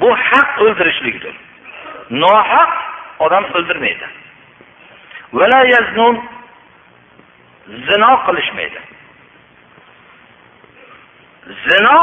[0.00, 1.34] bu haq o'ldirishlikdir.
[2.10, 2.72] Nohaq
[3.24, 4.06] odam o'ldirmaydi.
[7.88, 8.80] Zino qilishmaydi.
[11.68, 11.98] Zino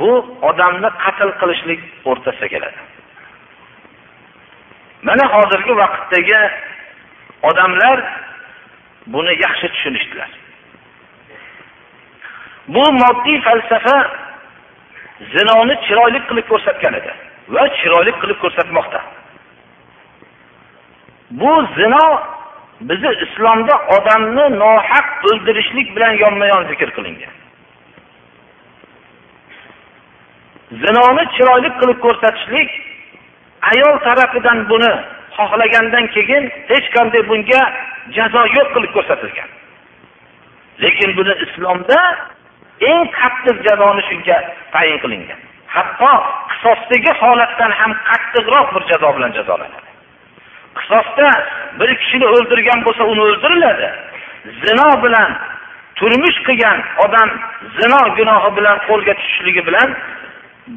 [0.00, 0.12] bu
[0.50, 2.80] odamni qatl qilishlik o'rtasida keladi.
[5.02, 6.40] Mana hozirgi vaqtdagi
[7.50, 7.98] odamlar
[9.14, 10.30] buni yaxshi tushunishdilar.
[12.74, 13.96] Bu moddiy falsafa
[15.34, 17.12] zinoni chiroyli qilib ko'rsatgan edi
[17.54, 19.00] va chiroyli qilib ko'rsatmoqda.
[21.40, 22.04] Bu zino
[22.88, 27.34] bizni islomda odamni nohaq o'ldirishlik bilan yonma yon zikr qilingan.
[30.82, 32.70] Zinoni chiroyli qilib ko'rsatishlik
[33.72, 34.92] ayol tarafidan buni
[35.36, 37.62] xohlagandan keyin hech qanday bunga
[38.16, 39.50] jazo yo'q qilib ko'rsatilgan.
[40.82, 41.98] Lekin buni islomda
[42.88, 44.36] eng qattiq jazoni shunga
[44.72, 45.40] tayin qilingan.
[45.74, 46.12] Hatto
[46.50, 49.88] qisosdagi holatdan ham qattiqroq bir jazo bilan jazolanadi.
[50.78, 51.28] Qisosda
[51.80, 53.88] bir kishini o'ldirgan bo'lsa uni o'ldiriladi.
[54.64, 55.30] Zino bilan
[55.98, 57.28] turmush qilgan odam
[57.78, 59.88] zino gunohi bilan qo'lga tushishligi bilan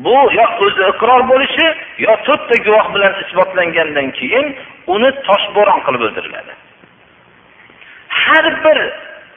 [0.06, 1.68] bu yo o'zi iqror bo'lishi
[2.06, 4.46] yo to'rtta guvoh bilan isbotlangandan keyin
[4.96, 6.54] uni toshbo'ron qilib o'ldiriladi.
[8.22, 8.78] Har bir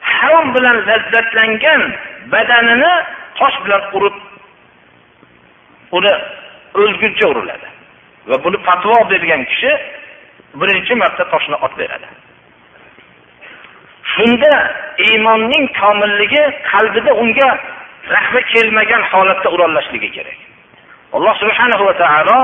[0.06, 1.82] harom bilan lazzatlangan
[2.32, 2.92] badanini
[3.38, 4.16] tosh bilan urib
[5.98, 6.12] uni
[6.80, 7.68] o'lguncha uriladi
[8.28, 9.72] va buni fatvo bergan kishi
[10.60, 12.08] birinchi marta toshni ot beradi
[14.14, 14.52] shunda
[15.06, 17.48] iymonning komilligi qalbida unga
[18.14, 20.38] rahmi kelmagan holatda urolashligi kerak
[21.16, 22.38] alloh subhanahu va taolo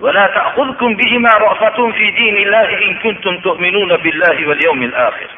[0.00, 5.30] ولا تأخذكم بهما رأفة في دين الله إن كنتم تؤمنون بالله واليوم الآخر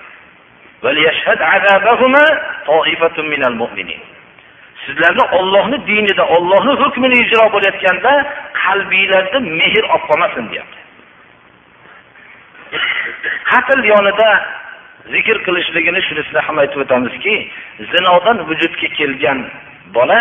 [4.86, 8.12] sizlarni ollohni dinida ollohni hukmini ijro bo'layotganda
[8.63, 10.80] qalbinglarda mehr olib qolmasin deyapti.
[13.50, 14.30] Qatl yonida
[15.13, 17.36] zikr qilishligini shunisini ham aytib o'tamizki
[17.94, 19.40] zinodan vujudga kelgan
[19.96, 20.20] bola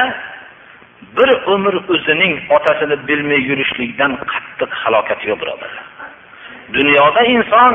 [1.17, 5.87] bir umr o'zining otasini bilmay yurishlikdan qattiq halokat birodarlar
[6.77, 7.73] dunyoda inson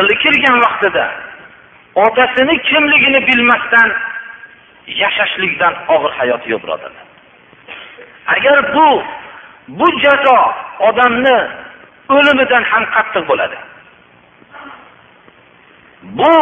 [0.00, 1.06] aqli kirgan vaqtida
[1.94, 3.88] otasini kimligini bilmasdan
[4.86, 7.04] yashashlikdan og'ir hayot yo'q birodarlar
[8.34, 9.02] agar bu
[9.68, 10.38] bu jazo
[10.88, 11.38] odamni
[12.16, 13.58] o'limidan ham qattiq bo'ladi.
[16.18, 16.36] Bu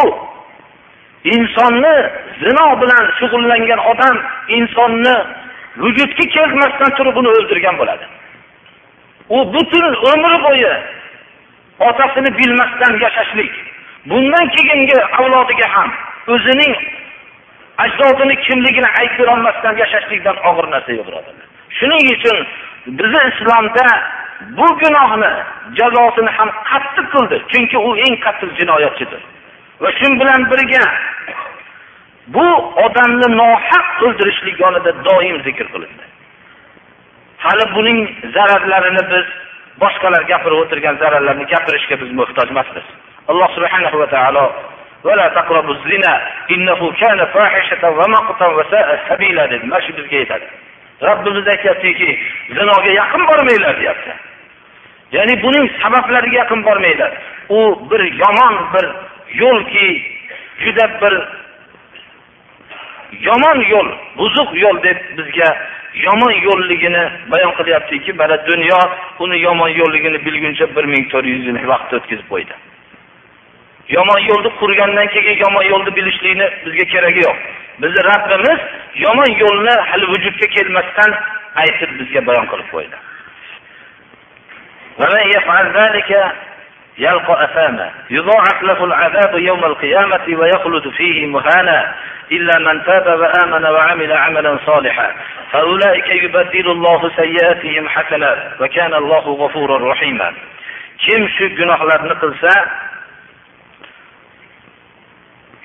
[1.35, 1.95] insonni
[2.43, 4.17] zino bilan shug'ullangan odam
[4.57, 5.15] insonni
[5.83, 8.05] vujudga kelmasdan turib uni o'ldirgan bo'ladi.
[9.35, 10.73] U butun umri bo'yi
[11.79, 13.53] otasini bilmasdan yashashlik.
[14.05, 15.89] Bundan keyingi avlodiga ham
[16.27, 16.73] o'zining
[17.77, 22.37] ajdodini kimligini aytib berolmasdan yashashlikdan og'ir narsa yo'q birodarlar shuning uchun
[22.99, 23.85] bizni islomda
[24.57, 25.31] bu gunohni
[25.79, 27.37] jazosini ham qattiq qildi.
[27.51, 29.21] Chunki u eng qattiq jinoyatchidir.
[29.81, 30.83] Va shu bilan birga
[32.35, 32.47] bu
[32.85, 36.05] odamni nohaq o'ldirishlik yonida doim zikr qilindi.
[37.43, 37.99] Hali buning
[38.35, 39.27] zararlarini biz
[39.82, 42.86] boshqalar gapirib o'tirgan zararlarni gapirishga biz muhtoj emasmiz
[43.28, 44.46] alloh subhanahu va taolo
[45.04, 46.14] ولا تقربوا الزنا
[46.50, 50.46] إنه كان فاحشة ومقتا وساء سبيلا dedi mana shu bizga aytadi
[51.02, 52.08] robbimiz aytyaptiki
[52.56, 54.12] zinoga yaqin bormanglar deyapti
[55.16, 57.12] ya'ni buning sabablariga yaqin bormanglar
[57.48, 57.58] u
[57.90, 58.86] bir yomon bir
[59.42, 59.88] yo'lki
[60.64, 61.14] juda bir
[63.28, 65.48] yomon yo'l buzuq yo'l deb bizga
[65.93, 68.79] yomon yo'lligini bayon qilyaptiki mana dunyo
[69.19, 72.53] uni yomon yo'lligini bilguncha bir ming to'rt yuz yil vaqt o'tkazib qo'ydi.
[73.89, 77.37] Yomon yo'lni qurgandan keyin yomon yo'lni bilishlikni bizga keragi yo'q.
[77.81, 78.59] Bizni rabbimiz
[79.05, 81.11] yomon yo'lni hali vujudga kelmasdan
[81.63, 82.97] aytib bizga bayon qilib qo'ydi.
[86.97, 87.91] يلقى أثاما.
[88.09, 91.93] يضاعف له العذاب يوم القيامة ويخلد فيه مهانا
[92.31, 95.11] إلا من تاب وآمن وعمل عملا صالحا.
[95.51, 100.33] فأولئك يبدل الله سيئاتهم حسنات وكان الله غفورا رحيما.
[101.05, 102.53] kim shu gunohlarni qilsa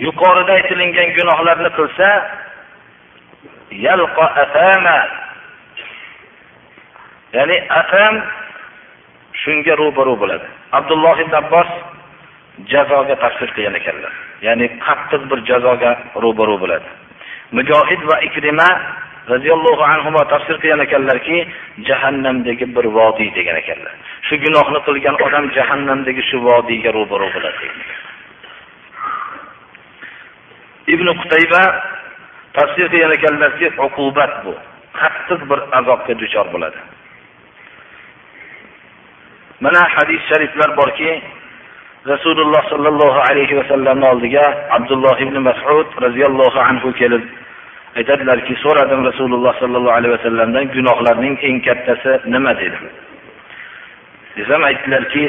[0.05, 2.11] yuqorida aytilingan gunohlarni qilsa
[3.87, 4.99] yalqa afama
[7.37, 8.15] ya'ni afam
[9.45, 10.47] shunga ro'baro bo'ladi.
[10.79, 11.71] Abdulloh ibn abbos
[12.73, 14.13] jazoga tafsir qilgan ekanlar.
[14.47, 15.91] Ya'ni qattiq bir jazoga
[16.25, 16.89] ro'baro bo'ladi.
[17.57, 18.69] Mujohid va ikrima
[19.33, 21.37] roziyallohu anhu tafsir qilgan ekanlarki
[21.89, 23.95] jahannamdagi bir vodiy degan ekanlar.
[24.27, 27.69] Shu gunohni qilgan odam jahannamdagi shu vodiyga ro'baro bo'ladi
[30.87, 31.63] ibn qutayba
[32.57, 34.55] tafsir qilgan ekanlarki uqubat bu.
[35.01, 36.79] Qattiq bir azobga duchor bo'ladi.
[39.65, 41.11] Mana hadis shariflar borki
[42.13, 44.45] rasululloh sollallohu alayhi vasallamni oldiga
[44.77, 47.25] abdulloh ibn masud roziyallohu anhu kelib
[47.99, 52.85] aytadilarki so'radim rasululloh sollallohu alayhi vasallamdan gunohlarning eng kattasi nima dedim
[54.37, 55.23] desam aytdilarki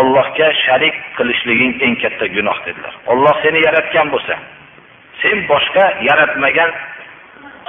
[0.00, 2.94] ollohga sharik qilishliging eng katta gunoh dedilar.
[3.12, 4.34] Olloh seni yaratgan bo'lsa
[5.22, 6.70] sen boshqa yaratmagan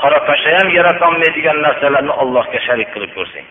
[0.02, 3.48] qora pasha ham yaratolmaydigan narsalarni Allohga sharik qilib ko'rsang.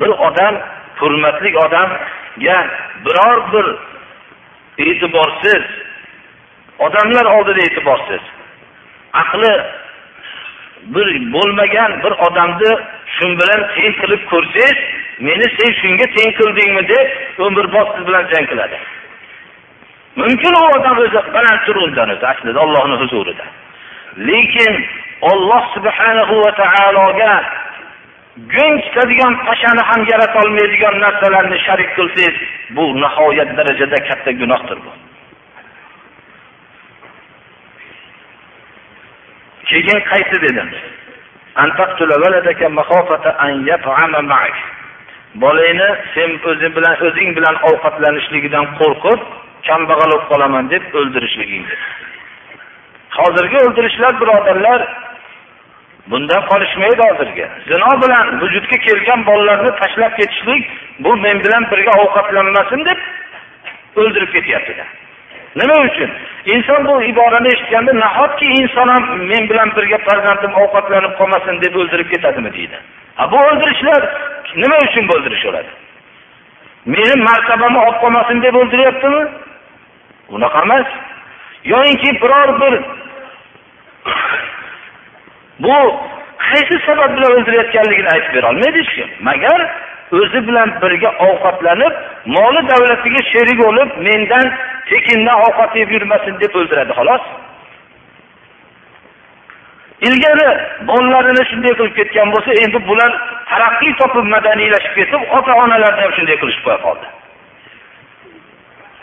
[0.00, 0.54] Bir odam
[1.00, 2.58] hurmatli odamga
[3.04, 3.66] biror bir
[4.86, 5.64] e'tiborsiz
[6.78, 8.22] odamlar oldida e'tiborsiz
[9.12, 9.52] aqli
[10.94, 12.72] bir bo'lmagan bir odamni
[13.16, 14.76] shu bilan teng qilib ko'rsangiz
[15.26, 17.06] meni sen shunga teng qildingmi deb
[17.46, 18.76] umrbod siz bilan jang qiladi
[20.22, 23.44] mumkin u odam o'zi baland turundan o'zi aslida ollohni huzurida
[24.28, 24.74] lekin
[25.20, 27.34] olloh subhanahu va taologa
[28.54, 32.36] go'ng tutadigan pashani ham yaratolmaydigan narsalarni sharik qilsangiz
[32.76, 34.92] bu nihoyat darajada katta gunohdir bu.
[39.68, 40.68] Keyin qaysi dedim?
[45.42, 49.20] Bolangni sen o'zi bilan o'zing bilan ovqatlanishligidan qo'rqib
[49.68, 51.64] kambag'al bo'lib qolaman deb o'ldirishliging.
[53.10, 54.80] Hozirgi o'ldirishlar birodarlar
[56.10, 57.46] bundan qolishmaydi hozirgi.
[57.70, 60.62] Zino bilan vujudga kelgan bolalarni tashlab ketishlik
[60.98, 62.98] bu men bilan birga ovqatlanmasin deb
[63.96, 64.84] o'ldirib ketyapti
[65.56, 66.10] nima uchun?
[66.54, 72.08] Inson bu iborani eshitganda nahotki inson ham men bilan birga farzandim ovqatlanib qolmasin deb o'ldirib
[72.12, 72.76] ketadimi deydi.
[73.16, 74.02] Ha bu o'ldirishlar
[74.62, 75.70] nima uchun o'ldirishadi
[76.86, 79.22] meni martabamni olib qolmasin deb o'ldiryaptimi?
[80.36, 80.86] Unaqa emas.
[81.72, 82.74] Yoyinki biror bir
[85.64, 85.76] bu
[86.48, 89.60] qaysi sabab bilan o'ldirayotganligini aytib berolmaydi hech kim magar
[90.12, 91.94] o'zi bilan birga ovqatlanib
[92.36, 94.46] moli davlatiga sherik bo'lib mendan
[94.90, 97.24] tekindan ovqat yeb yurmasin deb o'ldiradi xolos.
[100.08, 100.48] Ilgari
[100.88, 103.12] bolalarini shunday qilib ketgan bo'lsa endi bular
[103.50, 107.06] taraqqiy topib madaniylashib ketib ota onalarni ham shunday qilishib qo'ya qoldi.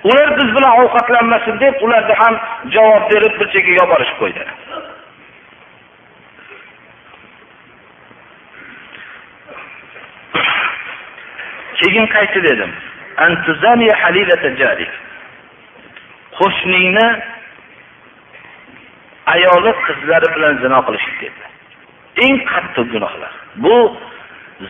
[0.04, 2.36] Ular biz bilan ovqatlanmasin deb ularni ham
[2.76, 4.44] javob berib bir chekkaga olib borishib qo'ydi.
[11.80, 12.72] Keyin qaytdi dedim.
[16.40, 17.08] Qo'shningni
[19.34, 21.42] ayoli qizlari bilan zino qilishib dedi.
[22.26, 23.34] Eng qattiq gunohlar.
[23.64, 23.76] Bu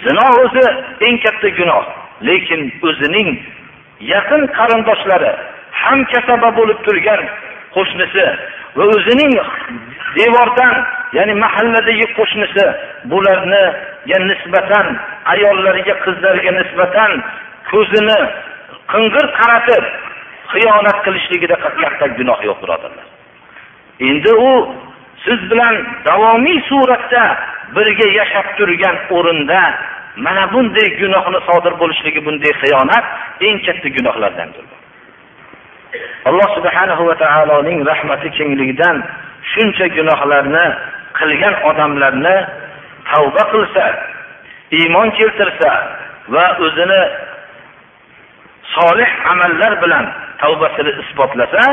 [0.04, 0.66] zino o'zi
[1.08, 1.86] eng katta gunoh
[2.30, 3.30] lekin o'zining
[4.12, 5.32] yaqin qarindoshlari
[5.84, 7.22] hamkasaba bo'lib turgan
[7.76, 8.26] qo'shnisi
[8.78, 9.34] va o'zining
[10.18, 10.76] devordan
[11.18, 12.66] ya'ni mahalladagi qo'shnisi
[13.12, 14.88] bularniga nisbatan
[15.34, 17.12] ayollariga qizlariga nisbatan
[17.72, 18.20] ko'zini
[18.93, 19.84] qing'ir qaratib
[20.54, 23.08] xiyonat qilishligida katta gunoh yo'q birodarlar.
[24.10, 24.51] Endi u
[25.26, 25.76] siz bilan
[26.08, 27.24] davomiy suratda
[27.76, 29.62] birga yashab turgan o'rinda
[30.16, 33.05] mana bunday gunohni sodir bo'lishligi bunday xiyonat
[33.47, 34.66] eng katta gunohlardandir
[36.30, 38.97] alloh subhanahu va taoloning rahmati kengligidan
[39.53, 40.66] shuncha gunohlarni
[41.20, 42.36] qilgan odamlarni
[43.09, 43.86] tavba qilsa
[44.80, 45.72] iymon keltirsa
[46.34, 47.01] va o'zini
[48.76, 50.05] solih amallar bilan
[50.41, 51.64] tavbasini isbotlasa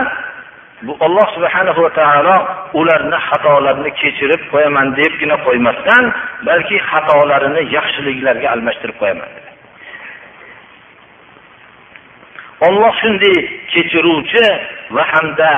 [0.83, 2.37] bu alloh subhanahu va taolo
[2.81, 6.05] ularni xatolarini kechirib qo'yaman debgina qo'ymasdan
[6.49, 9.31] balki xatolarini yaxshiliklarga almashtirib qo'yaman
[12.68, 13.37] olloh shunday
[13.72, 14.47] kechiruvchi
[14.97, 15.51] va hamda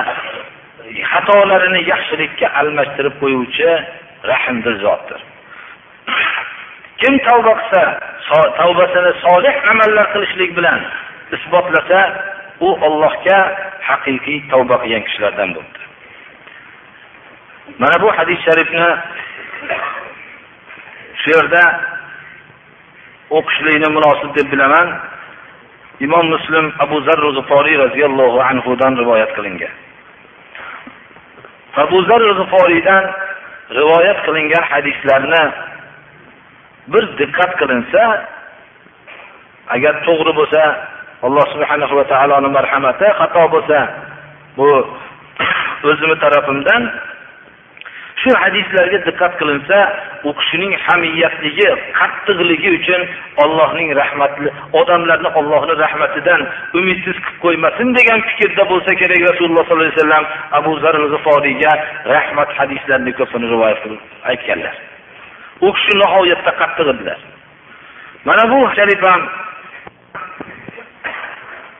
[1.11, 3.69] xatolarini yaxshilikka almashtirib qo'yuvchi
[4.31, 5.19] rahmdil zotdir.
[7.01, 7.81] Kim tavba qilsa
[8.59, 10.79] tavbasini solih amallar qilishlik bilan
[11.35, 11.99] isbotlasa
[12.65, 13.39] u ollohga
[13.89, 15.79] haqiqiy tavba qilgan kishilardan bo'ldi.
[17.81, 18.87] Mana bu hadis sharifni
[21.21, 21.63] shu yerda
[23.37, 24.87] o'qishlikni munosib deb bilaman.
[26.05, 29.73] Imom muslim abu zarru zuforiy roziyallohu anhudan rivoyat qilingan.
[31.83, 33.03] Abu zarru zuforiydan
[33.79, 35.43] rivoyat qilingan hadislarni
[36.93, 38.03] bir diqqat qilinsa
[39.75, 40.61] agar to'g'ri bo'lsa
[41.23, 43.79] alloh subhanahu va taoloni marhamati xato bo'lsa
[44.57, 44.67] bu
[45.89, 46.81] o'zimni tarafimdan
[48.23, 49.77] shu hadislarga diqqat qilinsa
[50.27, 51.69] u kishining hamiyatligi
[51.99, 53.01] qattiqligi uchun
[53.43, 54.49] ollohning rahmatli
[54.81, 56.41] odamlarni ollohni rahmatidan
[56.79, 60.25] umidsiz qilib qo'ymasin degan fikrda bo'lsa kerak rasululloh sollallohu alayhi vasallam
[60.59, 61.71] abu zar g'iforiyga
[62.15, 64.01] rahmat hadislarini ko'pini rivoyat qilib
[64.31, 64.75] aytganlar.
[65.65, 67.19] U kishi nihoyatda qattiq edilar.
[68.27, 69.03] Mana bu sharif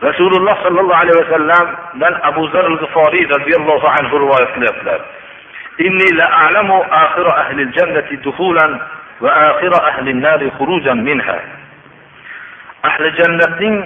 [0.03, 5.01] rasululloh sollallohu alayhi vasallamdan abu zar g'iforiy roziyallohu anhu rivoyat qilyaptilar
[5.79, 6.71] إني لأعلم
[7.05, 8.81] آخر أهل الجنة دخولا
[9.21, 11.39] وآخر أهل النار خروجا منها
[12.83, 13.77] ahli jannatning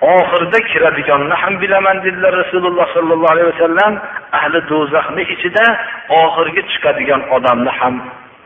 [0.00, 3.92] oxirida kiradiganini ham bilaman dedilar rasululloh sollallohu alayhi vasallam
[4.38, 5.64] ahli do'zaxni ichida
[6.22, 7.94] oxirgi chiqadigan odamni ham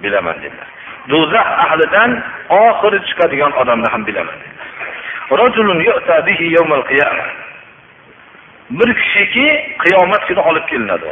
[0.03, 0.69] bilaman dedilar
[1.13, 2.11] do'zax ahlidan
[2.67, 4.69] oxiri chiqadigan odamni ham bilaman dedilar
[8.70, 9.48] bir kishiki
[9.84, 11.06] qiyomat kuni olib kelinadi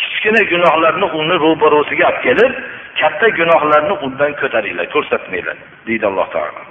[0.00, 2.52] kichkina gunohlarni uni ro'barosiga olib kelib
[3.00, 6.62] katta gunohlarni undan ko'taringlar ko'rsatmanglar deydi alloh taolo.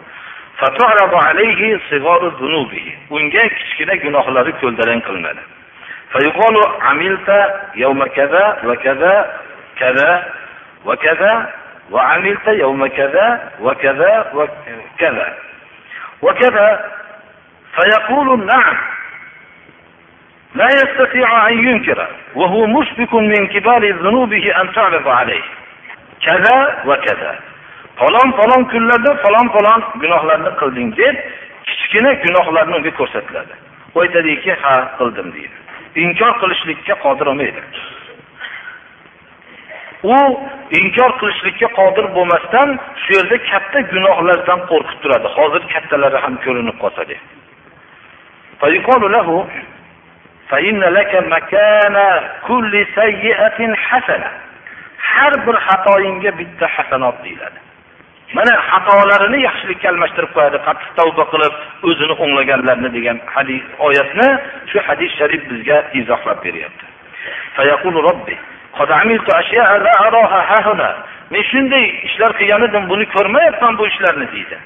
[3.16, 5.44] Unga kichkina gunohlari ko'ldalang qilinadi.
[6.13, 9.41] فيقال عملت يوم كذا وكذا
[9.79, 10.33] كذا
[10.85, 11.51] وكذا
[11.91, 15.35] وعملت يوم كذا وكذا وكذا
[16.23, 16.85] وكذا
[17.75, 18.77] فيقول نعم
[20.55, 25.43] لا يستطيع أن ينكر وهو مشبك من كبار ذنوبه أن تعرض عليه
[26.27, 27.39] كذا وكذا
[27.99, 31.17] falon falon kunlarda falon falon gunohlarni qilding deb
[31.69, 33.55] kichkina gunohlarni unga ko'rsatiladi
[33.95, 35.57] u aytadiki ha qildim deydi
[35.96, 37.62] Inkor qilishlikka qodir olmaydi.
[40.04, 40.18] U
[40.80, 42.70] inkor qilishlikka qodir bo'lmasdan
[43.04, 45.28] shu yerda katta gunohlardan qo'rqib turadi.
[45.38, 47.22] Hozir kattalari ham ko'rinib qolsa deb
[55.12, 57.60] har bir xatoyingga bitta hasanot deyiladi.
[58.38, 61.54] Mana xatolarini yaxshilikka almashtirib qo'yadi qattiq tavba qilib
[61.90, 64.28] o'zini o'nglaganlarni degan hadis oyatni
[64.72, 66.86] shu hadis sharif bizga izohlab beryapti.
[71.32, 74.58] Men shunday ishlar qilgan edim buni ko'rmayapman bu ishlarni deydi.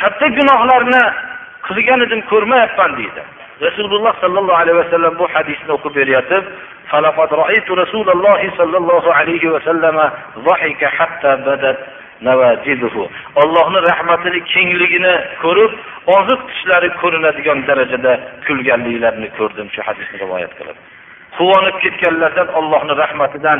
[0.00, 1.02] Katta gunohlarni
[1.68, 3.22] qilgan edim ko'rmayapman deydi.
[3.66, 6.44] Rasululloh sollallohu alayhi vasallam bu hadisni o'qib beryotib
[6.91, 11.79] فلقد رأيت رسول الله صلى الله عليه وسلم ضحك حتى بدت
[13.35, 15.13] ollohni rahmatini kengligini
[15.43, 15.71] ko'rib
[16.17, 18.13] oziq tishlari ko'rinadigan darajada
[18.47, 20.77] kulganliklarini ko'rdim shu hadisni rivoyat qilib
[21.37, 23.59] quvonib ketganlardan ollohni rahmatidan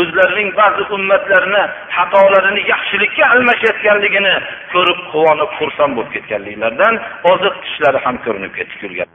[0.00, 1.62] o'zlarining ba'zi ummatlarini
[1.96, 4.34] xatolarini yaxshilikka almashayotganligini
[4.74, 6.94] ko'rib quvonib xursand bo'lib ketganliklaridan
[7.32, 9.08] oziq tishlari ham ko'rinib ketdi kulgan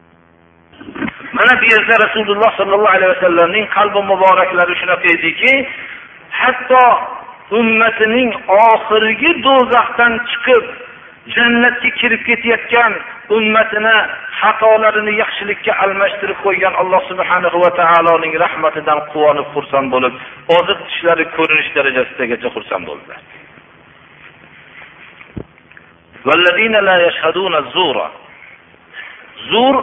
[1.37, 5.53] Mana bu yerda rasululloh sollallohu alayhi vasallamning qalbi muboraklari shunaqa ediki
[6.41, 6.84] hatto
[7.61, 8.30] ummatining
[8.70, 10.64] oxirgi do'zaxdan chiqib
[11.37, 12.93] jannatga kirib ketayotgan
[13.37, 13.97] ummatini
[14.41, 20.14] xatolarini yaxshilikka almashtirib qo'ygan alloh subhanahu va taoloning rahmatidan quvonib xursand bo'lib
[20.59, 23.20] oziq tishlari ko'rinish darajasidagacha xursand bo'ldilar.
[29.51, 29.74] Zur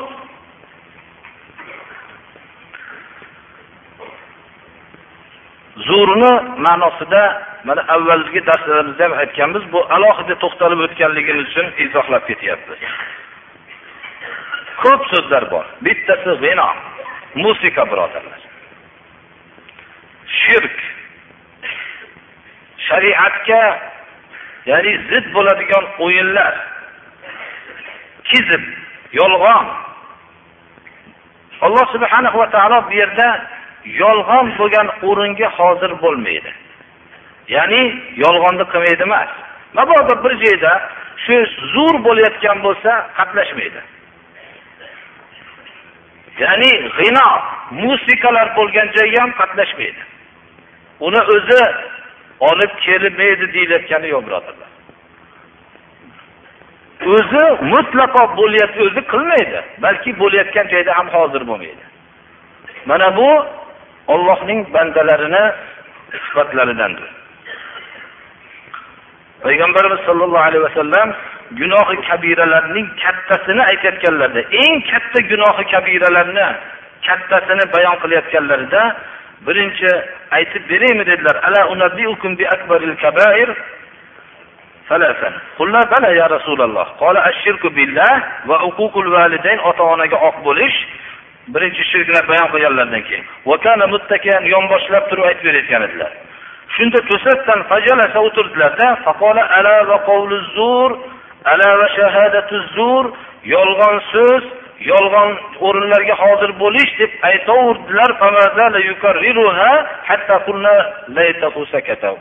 [5.88, 6.34] zurni
[6.66, 7.24] ma'nosida
[7.64, 12.80] mana avvalgi darslarimizda ham aytganmiz bu alohida to'xtalib o'tganligimiz uchun izohlab ketyapmiz
[14.84, 15.66] ko'p so'zlar bor.
[15.86, 16.70] Bittasi g'ino
[17.44, 18.42] musiqa birodarlar.
[20.40, 20.78] Shirk
[22.88, 23.64] shariatga
[24.72, 26.54] ya'ni zid bo'ladigan o'yinlar
[28.30, 28.64] kizib
[29.20, 29.68] yolg'on.
[31.66, 33.28] Alloh subhanahu va taolo bu yerda
[33.86, 36.52] yolg'on bo'lgan o'ringa hozir bo'lmaydi.
[37.56, 37.82] Ya'ni
[38.24, 39.32] yolg'onni qilmaydi emas.
[39.78, 40.74] Mabodo bir joyda
[41.26, 41.36] shu
[41.76, 43.82] zo'r bo'layotgan bo'lsa qatnashmaydi.
[46.44, 47.28] Ya'ni g'ino
[47.84, 50.02] musiqalar bo'lgan joyga ham qatnashmaydi.
[51.08, 51.62] Uni o'zi
[52.50, 54.70] olib kelmaydi deyilayotgani yo'q birodarlar.
[57.16, 61.84] O'zi mutlaqo bo'lyapti o'zi qilmaydi balki bo'layotgan joyda ham hozir bo'lmaydi.
[62.86, 63.30] Mana bu
[64.08, 65.44] ollohning bandalarini
[66.12, 67.10] sifatlaridandir.
[69.44, 71.14] Payg'ambarimiz sollallohu alayhi vasallam
[71.60, 76.48] gunohi kabiralarning kattasini aytayotganlarida eng katta gunohi kabiralarni
[77.08, 78.82] kattasini bayon qilayotganlarida
[79.48, 79.92] birinchi
[80.38, 81.62] aytib beraymi dedilar ala
[86.36, 86.88] rasululloh
[89.70, 90.78] ota onaga oq bo'lish
[91.48, 93.26] birinchi shirklar bayon qilganlaridan keyin
[93.94, 96.12] muttakan yonboshlab turib aytib berayotgan edilar.
[96.76, 100.90] Shunda to'satdan fajalasa o'tirdilarda faqola ala va qavlu zur
[101.52, 103.04] ala va shahadatu zur
[103.56, 104.44] yolg'on so'z
[104.92, 105.30] yolg'on
[105.68, 108.10] o'rinlarga hozir bo'lish deb aytaverdilar.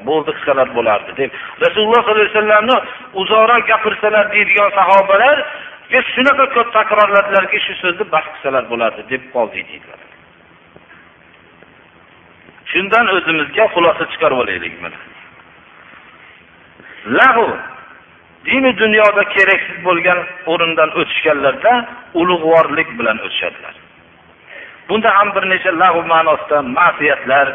[0.08, 1.30] Bo'ldi qilsalar bo'lardi deb.
[1.64, 2.76] Rasululloh sollallohu alayhi vasallamni
[3.20, 5.36] uzoqroq gapirsalar deydigan sahobalar
[6.14, 10.00] shunaqa ko'p takrorladilarki shu so'zni bas qilsalar bo'lardi deb qoldik deydilar.
[12.72, 14.98] Shundan o'zimizga xulosa chiqarib olaylik mana.
[17.18, 17.46] Lahu
[18.46, 20.18] dini dunyoda keraksiz bo'lgan
[20.52, 21.72] o'rindan o'tishganlarda
[22.20, 23.74] ulug'vorlik bilan o'tishadilar.
[24.88, 27.46] Bunda ham bir necha lag'u ma'nosida ma'siyatlar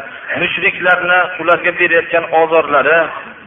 [0.42, 2.98] mushriklarni ularga berayotgan ozorlari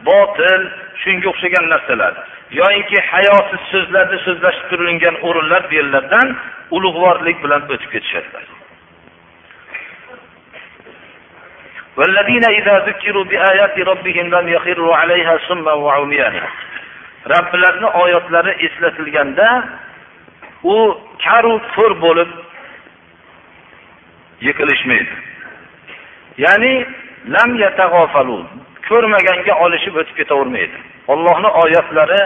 [0.09, 0.61] botil
[1.03, 2.13] shunga o'xshagan narsalar
[2.59, 6.27] yoyinki hayosiz so'zlarni so'zlashib turilgan o'rinlar bu yerlardan
[6.75, 8.45] ulug'vorlik bilan o'tib ketishadilar
[11.97, 16.47] والذين إذا ذكروا بآيات ربهم لم يخروا عليها سما وعميانا
[17.33, 19.47] robbilarni oyatlari eslatilganda
[20.63, 20.75] u
[21.23, 22.29] karu ko'r bo'lib
[24.47, 25.15] yiqilishmaydi
[26.45, 26.73] ya'ni
[27.35, 27.49] lam
[28.92, 30.78] ko'rmaganga olishib o'tib ketavermaydi.
[31.12, 32.20] Ollohni oyatlari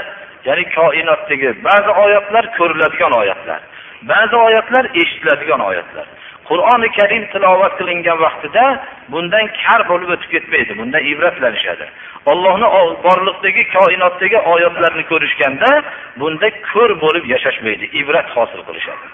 [0.49, 3.61] ya'ni koinotdagi ba'zi oyatlar ko'riladigan oyatlar
[4.03, 6.07] ba'zi oyatlar eshitiladigan oyatlar.
[6.49, 8.65] Qur'oni karim tilovat qilingan vaqtida
[9.13, 11.87] bundan kar bo'lib o'tib ketmaydi bundan ibratlanishadi.
[12.33, 12.69] Ollohni
[13.07, 15.71] borliqdagi koinotdagi oyatlarni ko'rishganda
[16.21, 19.07] bunda ko'r bo'lib yashashmaydi ibrat hosil qilishadi.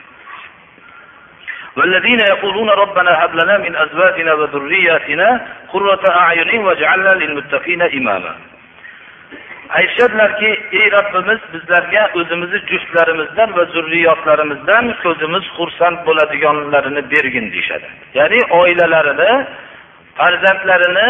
[1.78, 8.36] والذين يقولون ربنا هب لنا من أزواجنا وذرياتنا قرة أعين واجعلنا للمتقين إماما
[9.70, 17.88] aytishadilarki ey robbimiz bizlarga o'zimizni juftlarimizdan va zurriyotlarimizdan ko'zimiz xursand bo'ladiganlarini bergin deyishadi
[18.20, 19.32] ya'ni oilalarini
[20.20, 21.08] farzandlarini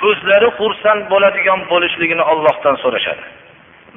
[0.00, 3.24] ko'zlari xursand bo'ladigan bo'lishligini ollohdan so'rashadi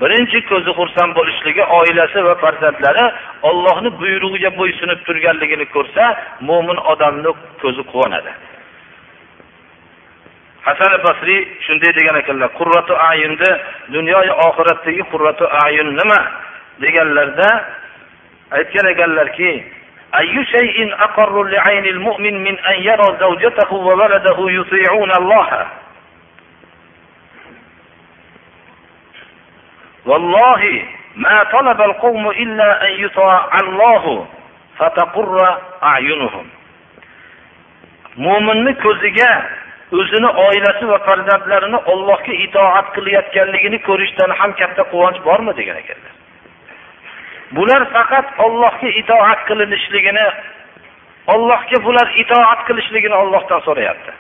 [0.01, 3.05] birinchi ko'zi xursand bo'lishligi oilasi va farzandlari
[3.49, 6.03] ollohni buyrug'iga bo'ysunib turganligini ko'rsa
[6.49, 8.31] mo'min odamni ko'zi quvonadi
[10.67, 13.51] hasan basriy shunday degan ekanlar qurratu ayunni
[13.95, 16.19] dunyoyu oxiratdagi qurratu ayun nima
[16.83, 17.49] deganlarda
[18.57, 19.51] aytgan ekanlarki
[20.11, 25.67] أي شيء أقر لعين المؤمن من أن يرى زوجته وولده يطيعون الله
[30.05, 30.83] والله
[31.15, 34.25] ما طلب القوم إلا أن يطاع الله
[34.77, 36.45] فتقر أعينهم
[38.17, 39.31] mo'minni ko'ziga
[39.99, 46.13] o'zini oilasi va farzandlarini ollohga itoat qilayotganligini ko'rishdan ham katta quvonch bormi degan ekanlar
[47.55, 50.25] bular faqat ollohga itoat qilinishligini
[51.33, 54.11] ollohga bular itoat qilishligini ollohdan so'rayapti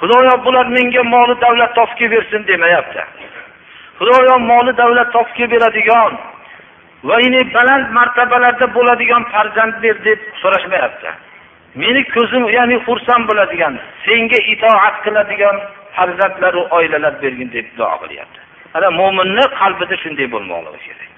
[0.00, 3.02] xudoyo bular menga moli davlat topib kelib bersin demayapti
[3.99, 6.13] Xudoyo moli davlat topib kelib beradigan
[7.09, 7.17] va
[7.55, 11.09] baland martabalarda bo'ladigan farzand ber deb so'rashmayapti.
[11.81, 13.73] Meni ko'zim ya'ni xursand bo'ladigan
[14.05, 15.55] senga itoat qiladigan
[15.95, 18.39] farzandlaru oilalar bergin deb duo qilyapti.
[18.75, 21.09] Ana mo'minni qalbida shunday bo'lmoqligi kerak.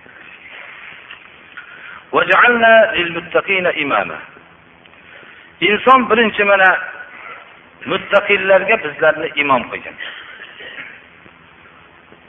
[5.68, 6.70] Inson birinchi mana
[7.92, 9.96] muttaqillarga bizlarni imom qilgan.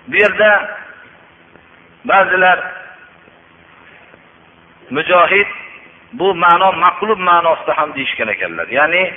[0.09, 0.77] Bu yerda
[2.05, 2.59] ba'zilar
[4.91, 5.47] mujohid
[6.13, 8.69] bu ma'no maqlub ma'nosida ham deyishgan ekanlar.
[8.69, 9.15] Ya'ni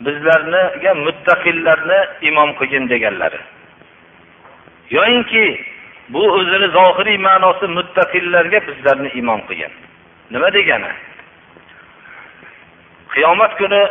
[0.00, 3.40] bizlarniga muttaqillarni imom qilgin deganlari.
[4.90, 5.64] Yoyinki
[6.08, 9.72] bu o'zini zohiriy ma'nosi muttaqillarga bizlarni imom qilgan.
[10.30, 10.92] Nima degani?
[13.12, 13.82] Qiyomat kuni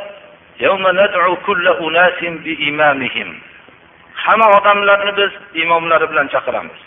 [4.25, 5.31] hamma odamlarni biz
[5.63, 6.81] imomlari bilan chaqiramiz.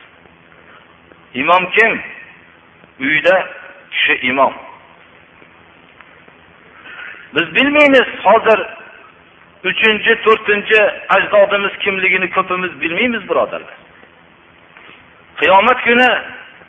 [1.35, 2.03] Imom kim?
[3.01, 3.37] Uyda
[3.91, 4.55] kishi imom.
[7.35, 8.61] Biz bilmaymiz hozir
[9.65, 10.81] uchinchi to'rtinchi
[11.17, 13.77] ajdodimiz kimligini ko'pimiz bilmaymiz birodarlar.
[15.41, 16.11] Qiyomat kuni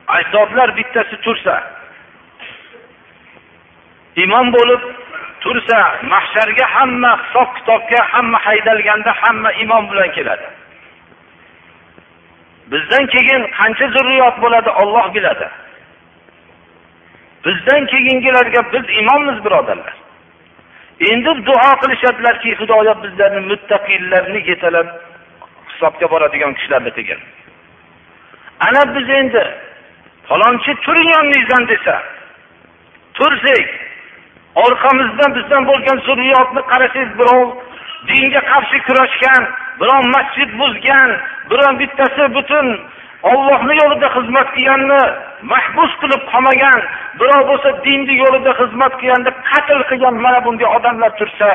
[0.07, 1.55] ajdodlar bittasi tursa
[4.16, 4.82] imom bo'lib
[5.43, 5.80] tursa
[6.13, 10.47] mahsharga hamma hisob kitobga hamma haydalganda hamma imom bilan keladi.
[12.72, 15.47] Bizdan keyin qancha zurriyot bo'ladi olloh biladi.
[17.45, 19.93] Bizdan keyingilarga biz imommiz birodarlar.
[21.11, 24.88] Endi duo qilishadilarki xudoyo bizlarni muttaqillarni yetalab
[25.76, 27.20] hisobga boradigan kishilarni qilgin
[28.68, 29.43] ana biz endi
[30.28, 31.95] falonchi turing yoningizdan desa
[33.18, 33.68] tursak
[34.66, 37.47] orqamizdan bizdan bo'lgan zurriyotni qarasangiz birov
[38.09, 39.43] dinga qarshi kurashgan
[39.80, 41.10] birov masjid buzgan
[41.50, 42.68] birov bittasi butun
[43.32, 45.02] ollohni yo'lida xizmat qilganni
[45.52, 46.80] mahbus qilib qolmagan
[47.20, 51.50] birov bo'lsa dinni yo'lida xizmat qilganni qatl qilgan mana bunday odamlar tursa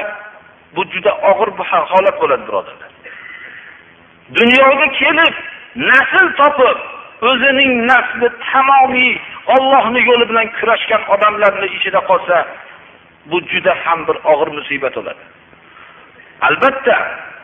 [0.77, 1.51] bu juda og'ir
[1.93, 2.91] holat bo'ladi birodarlar.
[4.39, 5.35] Dunyoga kelib
[5.91, 6.79] nasl topib
[7.31, 9.13] o'zining nasli tamomiy
[9.55, 12.37] ollohni yo'li bilan kurashgan odamlarni ichida qolsa
[13.31, 15.23] bu juda ham bir og'ir musibat bo'ladi.
[16.49, 16.97] Albatta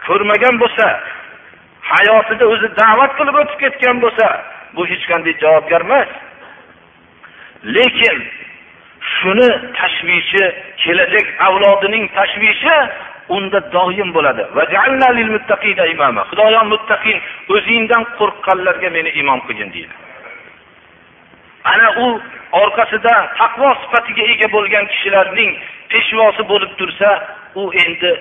[0.06, 0.86] ko'rmagan bo'lsa
[1.92, 4.26] hayotida o'zi da'vat qilib o'tib ketgan bo'lsa
[4.76, 6.10] bu hech qanday javobgar emas.
[7.76, 8.16] Lekin
[9.14, 9.48] shuni
[9.78, 10.44] tashvishi
[10.82, 12.76] kelajak avlodining tashvishi
[13.36, 14.42] unda doim bo'ladi.
[16.30, 17.18] Xudoyo muttaqin
[17.54, 19.94] o'zingdan qo'rqqanlarga meni imom qilgin deydi.
[21.72, 22.06] Ana u
[22.62, 25.52] orqasida taqvo sifatiga ega bo'lgan kishilarning
[25.90, 27.10] peshvosi bo'lib tursa
[27.60, 28.12] u endi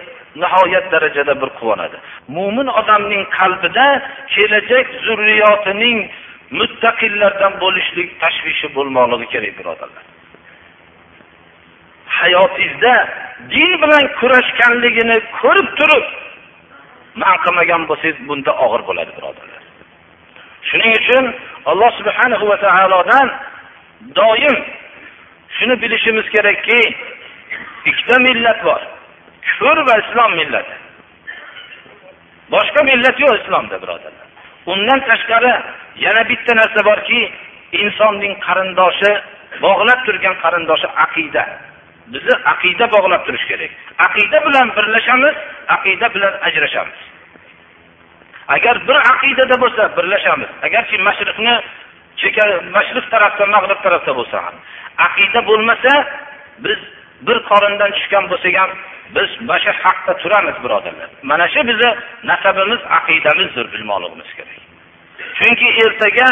[0.42, 1.98] nihoyat darajada bir quvonadi.
[2.38, 3.88] Mo'min odamning qalbida
[4.34, 5.98] kelajak zurriyotining
[6.60, 10.06] muttaqillardan bo'lishlik tashvishi bo'lmoqligi kerak birodarlar.
[12.20, 12.94] Hayotingizda
[13.54, 16.06] din bilan kurashganligini ko'rib turib
[17.22, 19.62] man qilmagan bo'lsangiz bunda og'ir bo'ladi birodarlar.
[20.70, 21.24] Shuning uchun
[21.72, 23.28] alloh subhanahu va taolodan
[24.20, 24.58] doim
[25.58, 26.80] shuni bilishimiz kerakki
[27.90, 28.82] ikkita millat bor.
[29.48, 30.76] Kufr va islom millati.
[32.54, 34.28] Boshqa millat yo'q islomda birodarlar.
[34.74, 35.54] Undan tashqari
[36.06, 37.20] yana bitta narsa borki
[37.84, 39.12] insonning qarindoshi
[39.66, 41.44] bog'lab turgan qarindoshi aqida.
[42.14, 43.72] Bizni aqida bog'lab turish kerak.
[44.08, 45.36] Aqida bilan birlashamiz
[45.76, 47.00] aqida bilan ajrashamiz.
[48.56, 50.50] Agar bir aqidada bo'lsa birlashamiz.
[50.68, 51.56] Agarchi mashriqni
[52.22, 54.56] cheka mashriq tarafda mag'rib tarafda bo'lsa ham.
[55.08, 55.94] Aqida bo'lmasa
[56.66, 56.80] biz
[57.28, 58.72] bir qorindan tushgan bo'lsak ham
[59.16, 61.10] biz mana shu haqda turamiz birodarlar.
[61.24, 61.90] Mana shu bizni
[62.24, 64.58] nasabimiz aqidamizdir bilmoqligimiz kerak.
[65.38, 66.30] Chunki ertaga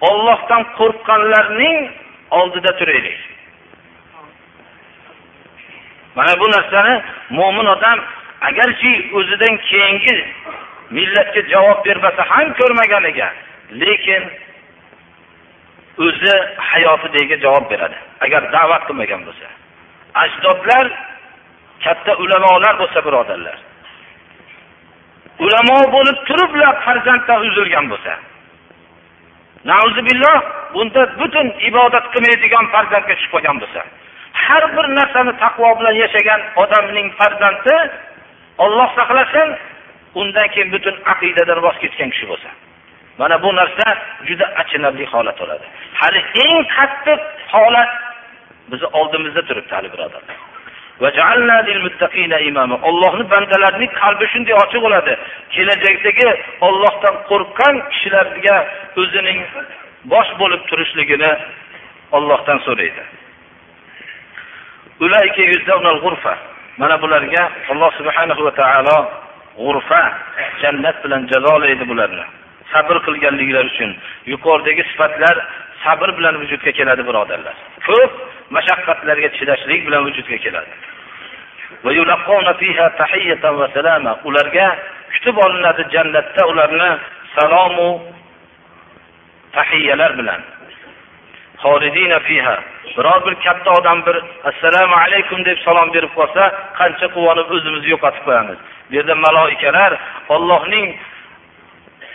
[0.00, 1.78] ollohdan qo'rqqanlarning
[2.30, 3.18] oldida turaylik.
[6.16, 6.94] Mana bu narsani
[7.30, 7.98] mo'min odam
[8.48, 10.16] agarchi o'zidan keyingi
[10.90, 13.28] millatga javob bermasa ham ko'rmaganiga
[13.82, 14.22] lekin
[16.06, 16.34] o'zi
[16.70, 17.96] hayotidagi javob beradi.
[18.24, 19.46] Agar da'vat qilmagan bo'lsa.
[20.24, 20.86] Ajdodlar
[21.84, 23.58] katta ulamolar bo'lsa birodarlar.
[25.44, 26.52] Ulamo bo'lib turib
[26.84, 28.12] farzanddan uzilgan bo'lsa.
[29.70, 30.38] Nauzubilloh
[30.74, 33.80] bunda butun ibodat qilmaydigan farzandga tushib qolgan bo'lsa.
[34.44, 37.76] Har bir narsani taqvo bilan yashagan odamning farzandi
[38.64, 39.48] olloh saqlasin
[40.20, 42.50] undan keyin butun aqidadan voz kechgan kishi bo'lsa.
[43.20, 43.86] Mana bu narsa
[44.28, 45.66] juda achinarli holat bo'ladi.
[46.00, 47.20] Hali eng qattiq
[47.52, 47.90] holat
[48.70, 50.36] bizni oldimizda turibdi hali birodarlar.
[52.88, 55.12] Ollohni bandalarining qalbi shunday ochiq bo'ladi.
[55.54, 56.28] Kelajakdagi
[56.68, 58.56] Allohdan qo'rqqan kishilarga
[59.00, 59.38] o'zining
[60.12, 61.30] bosh bo'lib turishligini
[62.16, 63.02] Allohdan so'raydi.
[66.82, 67.42] Mana bularga
[67.72, 68.98] Alloh subhanahu va taolo
[69.62, 70.02] g'urfa
[70.62, 72.24] jannat bilan jazolaydi bularni.
[72.72, 73.90] Sabr qilganliklari uchun
[74.32, 75.36] yuqoridagi sifatlar
[75.84, 77.56] sabr bilan vujudga keladi birodarlar.
[77.86, 78.12] Ko'p
[78.56, 80.72] mashaqqatlarga chidashlik bilan vujudga keladi.
[84.28, 84.66] ularga
[85.12, 86.90] kutib olinadi jannatda ularni
[87.36, 87.88] salomu
[89.52, 90.40] tahiyalar bilan
[92.28, 92.56] fiha
[92.96, 94.16] biror bir katta odam bir
[94.50, 96.42] assalomu alaykum deb salom berib qolsa
[96.78, 98.58] qancha quvonib o'zimizni yo'qotib qo'yamiz
[98.88, 99.92] bu yerda maloikalar
[100.34, 100.86] ollohning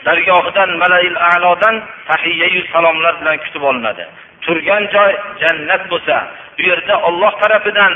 [0.05, 1.75] dargohidan malail a'lodan
[2.09, 4.05] tahiyyayu salomlar bilan kutib olinadi.
[4.45, 6.15] Turgan joy jannat bo'lsa
[6.57, 7.93] bu yerda olloh tarafidan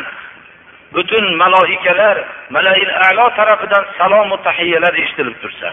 [0.95, 2.18] butun maloikalar
[2.55, 5.70] malail a'lo tarafidan salomu tahiyyalar eshitilib tursa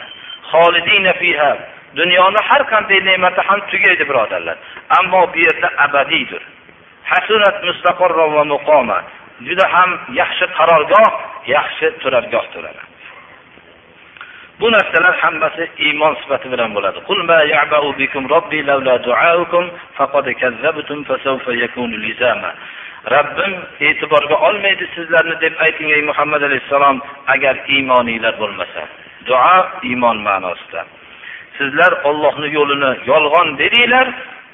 [1.21, 1.53] fiha
[1.97, 4.57] dunyoni har qanday ne'mati ham tugaydi birodarlar.
[4.99, 6.43] Ammo bu yerda abadiydir.
[7.11, 8.99] Hasunat mustaqarra va muqoma
[9.47, 11.09] juda ham yaxshi qarorgoh
[11.57, 12.83] yaxshi turargoh turadi.
[14.61, 19.65] Bu narsalar hammasi iymon sifati bilan bo'ladi qul ma ya'ba'u bikum robbi lavla du'aukum
[19.99, 22.51] faqad kazzabtum fasawfa yakunu lizama
[23.11, 27.03] Rabbim e'tiborga olmaydi sizlarni deb ayting ey Muhammad alayhissalom
[27.35, 28.83] agar iymoninglar bo'lmasa.
[29.29, 29.57] Duo
[29.89, 30.85] iymon ma'nosida.
[31.59, 34.07] Sizlar Allohning yo'lini yolg'on dedinglar,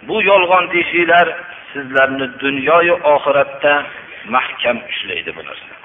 [0.08, 1.26] bu yolg'on deyishinglar
[1.72, 3.72] sizlarni dunyoyu oxiratda
[4.34, 5.79] mahkam ushlaydi bu narsa.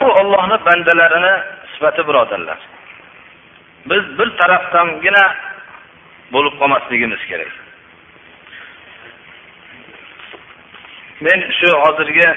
[0.00, 1.34] Bu Allohning bandalarini
[1.72, 2.58] sifati birodarlar.
[3.90, 5.24] Biz bir tarafdangina
[6.32, 7.52] bo'lib qolmasligimiz kerak.
[11.20, 12.28] Men shu hozirgi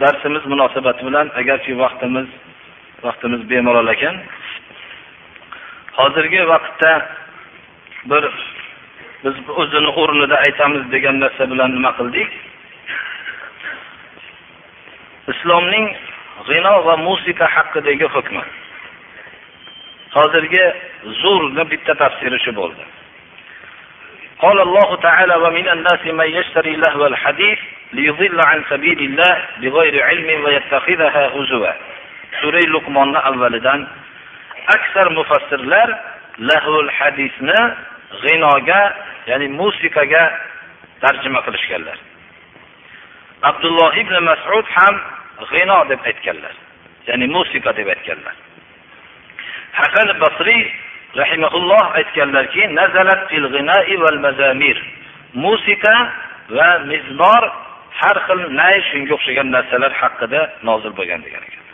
[0.00, 2.28] darsimiz munosabati bilan agarki vaqtimiz
[3.04, 4.16] vaqtimiz bemalol ekan,
[5.98, 6.92] hozirgi vaqtda
[8.10, 8.24] bir
[9.24, 12.30] biz o'zini o'rnida aytamiz degan narsa bilan nima qildik?
[15.32, 15.86] Islomning
[16.47, 18.43] g'ino va musiqa haqidagi hukmi.
[20.15, 20.65] Hozirgi
[21.21, 22.85] zo'rni bitta tafsiri shu bo'ldi.
[24.39, 27.59] قال الله تعالى ومن الناس من يشتري لهو الحديث
[27.93, 31.71] ليضل عن سبيل الله بغير علم ويتخذها هزوا
[32.41, 33.81] سورة لقمان avvalidan
[34.75, 35.89] aksar mufassirlar
[36.39, 37.59] lahul hadisni
[38.21, 38.81] g'inoga
[39.27, 40.23] ya'ni musiqaga
[41.01, 41.97] tarjima qilishganlar
[43.49, 44.95] abdulloh ibn masud ham
[45.52, 46.54] g'ino deb aytganlar.
[47.08, 48.34] Ya'ni musiqa deb aytganlar.
[49.72, 50.62] Hasan basriy
[51.20, 54.78] rahimahulloh aytganlarki nazalat fil g'inai val mazamir.
[55.34, 55.96] Musiqa
[56.56, 57.42] va mizmor
[58.00, 61.64] har xil nay shunga o'xshagan narsalar haqida nozil bo'lgan degan ekan.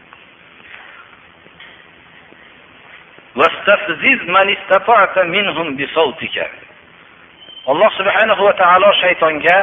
[7.71, 9.57] Alloh subhanahu va taolo shaytonga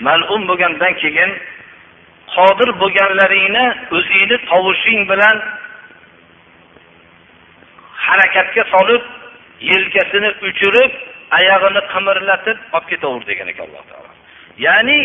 [0.00, 1.30] mal'um bo'lgandan keyin
[2.36, 3.64] qodir bo'lganlaringni
[3.96, 5.36] o'zingni tovushing bilan
[8.06, 9.02] harakatga solib
[9.70, 10.92] yelkasini uchirib
[11.38, 14.10] oyog'ini qimirlatib olib ketaver degan ekan alloh taolo.
[14.66, 14.98] Ya'ni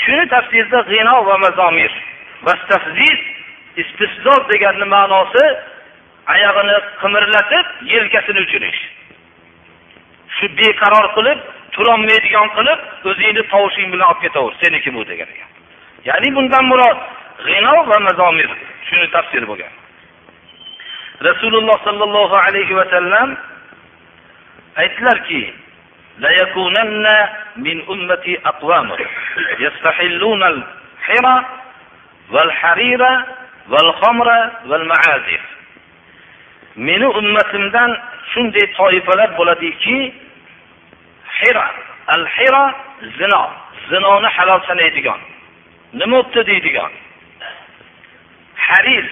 [0.00, 1.92] shuni tafsirda g'ino va mazomir
[3.82, 5.44] istisno deganni ma'nosi
[6.34, 8.80] oyog'ini qimirlatib yelkasini uchirish.
[10.36, 11.38] Shu beqaror qilib
[11.74, 12.80] turolmaydigan qilib
[13.10, 15.50] o'zingni tovushing bilan olib ketaver seniki bu degan ekan.
[16.05, 16.97] ya'ni bundan murod
[17.45, 18.49] g'ino va mazomir
[18.89, 19.73] shuni tafsir bo'lgan
[21.27, 23.37] rasululloh sollallohu alayhi vasallam
[24.83, 25.43] aytdilarki
[26.19, 27.07] ليكونن
[27.55, 28.91] من أمتي أقوام
[29.59, 31.45] يستحلون الحرى
[32.31, 33.01] والحرير
[33.69, 34.29] والخمر
[34.65, 35.43] والمعازف
[36.75, 37.91] meni ummatimdan
[38.33, 40.13] shunday toifalar bo'ladiki
[41.39, 41.67] hira
[42.15, 42.63] al hira
[43.17, 43.43] zino
[43.89, 45.19] zinoni halol sanaydigan
[45.92, 46.92] Nima bo'libdi deydigan?
[48.66, 49.06] Harir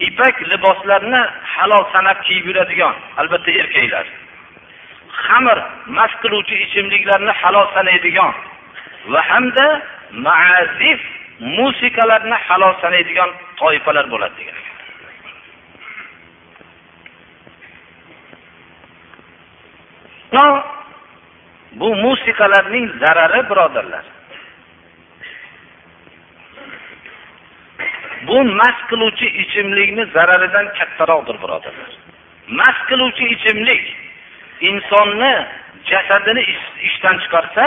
[0.00, 1.22] ipak liboslarni
[1.54, 4.06] halol sanab kiyib yuradigan albatta erkaklar.
[5.24, 5.58] Xamir
[5.96, 8.34] mast qiluvchi ichimliklarni halol sanaydigan
[9.12, 9.66] va hamda
[10.26, 11.00] maazif
[11.58, 14.56] musiqalarni halol sanaydigan toifalar bo'ladi degan.
[21.80, 24.04] Bu musiqalarning zarari birodarlar
[28.26, 31.90] bu mast qiluvchi ichimlikni zararidan kattaroqdir birodarlar.
[32.58, 33.82] Mast qiluvchi ichimlik
[34.68, 35.34] insonni
[35.90, 36.42] jasadini
[36.88, 37.64] ishdan chiqarsa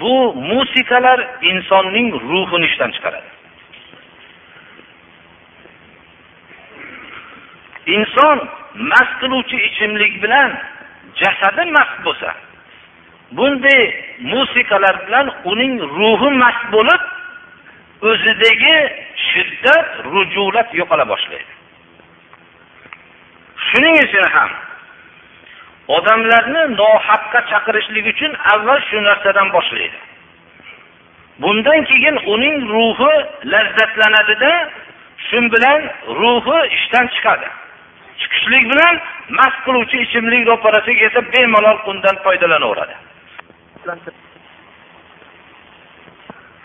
[0.00, 0.14] bu
[0.50, 1.18] musiqalar
[1.50, 3.30] insonning ruhini ishdan chiqaradi.
[7.96, 8.38] Inson
[8.90, 10.50] mast qiluvchi ichimlik bilan
[11.20, 12.30] jasadi mast bo'lsa
[13.36, 13.82] bunday
[14.32, 17.02] musiqalar bilan uning ruhi mast bo'lib
[18.08, 18.76] o'zidagi
[19.28, 21.52] shiddat rujulat yo'qola boshlaydi.
[23.68, 24.50] Shuning uchun ham
[25.96, 29.98] odamlarni nohaqqa chaqirishlik uchun avval shu narsadan boshlaydi.
[31.42, 33.14] Bundan keyin uning ruhi
[33.52, 34.52] lazzatlanadida
[35.28, 35.80] shu bilan
[36.20, 37.48] ruhi ishdan chiqadi.
[38.20, 38.94] Chiqishlik bilan
[39.38, 42.94] mast qiluvchi ichimlik ro'parasiga kelsa bemalol undan foydalanaveradi.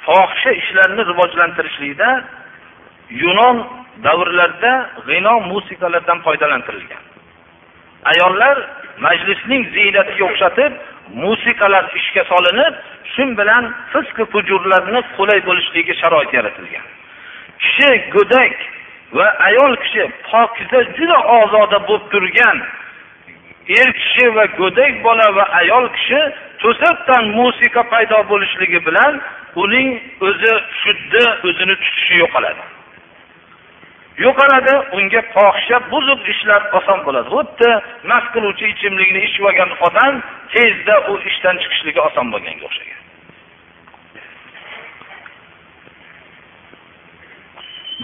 [0.05, 2.09] Fohisha ishlarni rivojlantirishlikda
[3.23, 3.57] yunon
[4.03, 4.73] davrlarida
[5.07, 7.03] g'ino musiqalardan foydalantirilgan.
[8.11, 8.57] Ayollar
[9.05, 10.71] majlisning ziynatiga o'xshatib
[11.23, 12.73] musiqalar ishga solinib
[13.13, 16.85] shu bilan fisq fujurlarni qulay bo'lishligiga sharoit yaratilgan.
[17.61, 18.55] Kishi go'dak
[19.17, 22.57] va ayol kishi pokiza juda ozoda bo'lib turgan
[23.79, 26.21] er kishi va go'dak bola va ayol kishi
[26.61, 29.13] to'satdan musiqa paydo bo'lishligi bilan
[29.63, 29.89] uning
[30.27, 32.63] o'zi shuddi o'zini tutishi yo'qoladi.
[34.25, 37.27] Yo'qoladi unga fohisha buzuq ishlar oson bo'ladi.
[37.35, 37.69] Xuddi
[38.11, 40.13] mast qiluvchi ichimlikni ichib olgan odam
[40.53, 43.01] tezda u ishdan chiqishligi oson bo'lganga o'xshagan.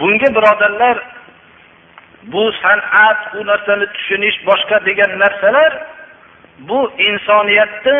[0.00, 0.96] Bunga birodarlar
[2.32, 5.72] bu san'at bu narsani tushunish boshqa degan narsalar
[6.68, 7.98] bu insoniyatni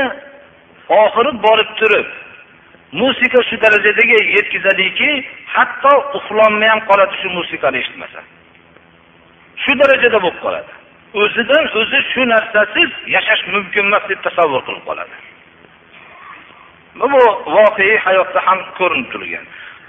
[0.88, 2.08] oxiri borib turib
[2.92, 5.10] musiqa shu darajadaga yetkazadiki
[5.54, 8.20] hatto uxlolmay ham qoladi shu musiqani eshitmasa.
[9.64, 10.72] Shu darajada bo'lib qoladi.
[11.22, 15.14] O'zidan o'zi shu narsasiz yashash mumkin emas deb tasavvur qilib qoladi.
[17.00, 17.22] Bu
[17.56, 19.44] voqei hayotda ham ko'rinib turgan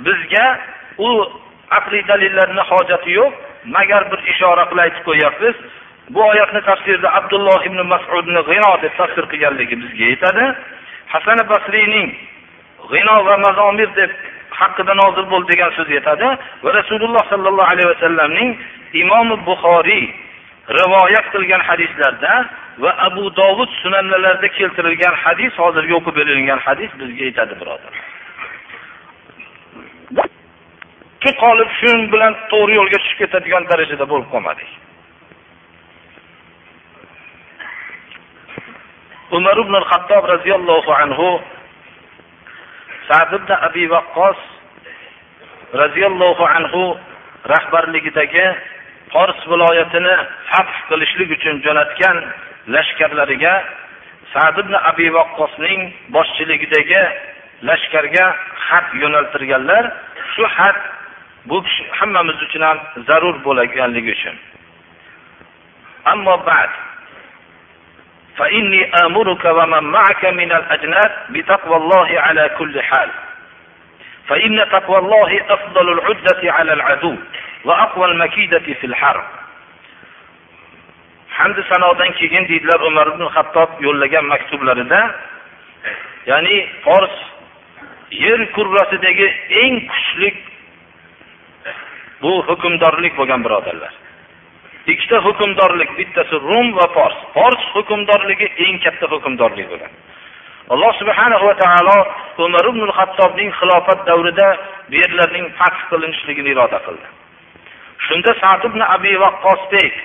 [0.05, 0.45] bizga
[0.97, 1.09] u
[1.79, 3.33] aqliy dalillarni hojati yo'q.
[3.75, 5.55] Magar bir ishora qilib aytib qo'yyapmiz
[6.13, 10.45] bu oyatni tafsirida abdulloh ibn masudni g'ino deb tafsir qilganligi bizga yetadi.
[11.13, 12.09] Hasan basriyning
[12.91, 14.11] g'ino va mazomir deb
[14.59, 16.27] haqida nozil bo'ldi degan so'z yetadi
[16.63, 18.49] va rasululloh sollallohu alayhi vasallamning
[19.01, 20.05] imomi buxoriy
[20.79, 22.33] rivoyat qilgan hadislarda
[22.83, 27.93] va abu dovud sunanlarida keltirilgan hadis hozirgi o'qib berilgan hadis bizga yetadi birodar.
[31.43, 34.69] Qolib shu bilan to'g'ri yo'lga tushib ketadigan darajada bo'lib qolmadik.
[39.37, 41.27] Umar ibn hattob roziyallohu anhu
[43.07, 44.39] sad ibn abi vaqqos
[45.81, 46.83] roziyallohu anhu
[47.53, 48.45] rahbarligidagi
[49.13, 50.15] fors viloyatini
[50.49, 52.17] fath qilishlik uchun jo'natgan
[52.75, 53.53] lashkarlariga
[54.33, 55.81] sad ibn abi vaqqosning
[56.15, 57.01] boshchiligidagi
[57.69, 58.25] lashkarga
[58.67, 59.83] xat yo'naltirganlar
[60.33, 60.77] shu xat
[61.49, 62.77] bu kishi hammamiz uchun ham
[63.07, 64.35] zarur bo'lganligi uchun.
[66.11, 66.71] Ammo ba'd
[68.38, 73.10] فإني آمرك ومن معك من الأجناد بتقوى الله على كل حال
[74.28, 77.16] فإن تقوى الله أفضل العدة على العدو
[77.64, 79.24] وأقوى المكيدة في الحرب
[81.38, 85.00] hamd sanodan keyin deydilar umar ibn hattob yo'llagan maktublarida
[86.26, 87.14] ya'ni fors
[88.10, 89.26] yer kurrasidagi
[89.62, 90.28] eng kuchli
[92.22, 93.92] bu hukmdorlik bo'lgan birodarlar
[94.87, 97.17] ikkita hukmdorlik bittasi rum va fors.
[97.33, 99.95] Fors hukmdorligi eng katta hukmdorlik bo'ladi.
[100.73, 101.97] Alloh subhanahu va taolo
[102.45, 104.47] umar ibn hattobning xilofat davrida
[104.89, 107.07] bu yerlarning fath qilinishligini iroda qildi.
[108.07, 109.95] Shunda sad ibn abi vaqqosbek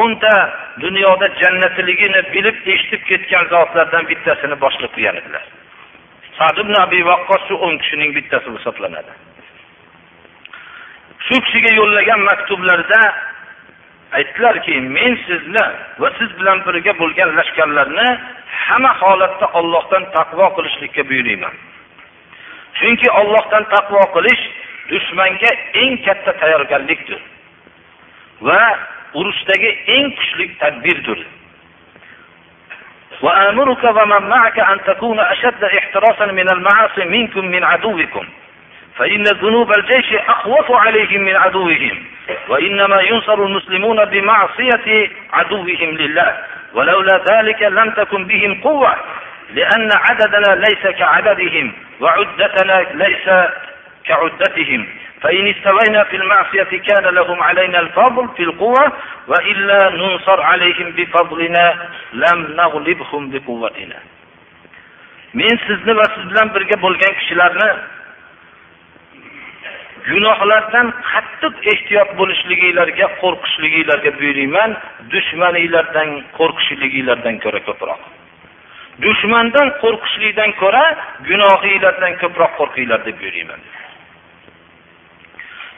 [0.00, 0.34] o'nta
[0.84, 5.44] dunyoda jannatligini bilib eshitib ketgan zotlardan bittasini boshliq qilgan edilar.
[6.38, 9.12] Sad ibn abi vaqqos shu o'n kishining bittasi hisoblanadi.
[11.26, 13.00] Shu kishiga yo'llagan maktublarda
[14.17, 15.65] aytdilarki men sizni
[16.01, 18.07] va siz bilan birga bo'lgan lashkarlarni
[18.67, 21.53] hamma holatda ollohdan taqvo qilishlikka buyuriyman
[22.79, 24.43] chunki ollohdan taqvo qilish
[24.91, 25.51] dushmanga
[25.83, 27.21] eng katta tayyorgarlikdir
[28.47, 28.63] va
[29.19, 31.21] urushdagi eng kuchli tadbirdir
[33.21, 38.25] وآمرك ومن معك أن تكون أشد احتراسا من المعاصي منكم من عدوكم
[38.97, 42.03] فإن ذنوب الجيش أخوف عليهم من عدوهم
[42.48, 46.36] وإنما ينصر المسلمون بمعصية عدوهم لله.
[46.74, 48.96] ولولا ذلك لم تكن بهم قوة
[49.54, 53.50] لأن عددنا ليس كعددهم وعدتنا ليس
[54.04, 54.86] كعدتهم.
[55.22, 58.92] فإن استوينا في المعصية كان لهم علينا الفضل في القوة
[59.28, 61.74] وإلا ننصر عليهم بفضلنا
[62.12, 63.96] لم نغلبهم بقوتنا.
[65.36, 66.76] men sizni va siz bilan birga
[70.10, 74.70] gunohlardan qattiq ehtiyot bo'lishliginglarga qo'rqishliginglarga buyuriyman
[75.12, 78.00] dushmaninglardan qo'rqishliginglardan ko'ra ko'proq.
[79.04, 80.84] Dushmandan qo'rqishlikdan ko'ra
[81.28, 83.60] gunohinglardan ko'proq qo'rqinglar deb buyuriyman.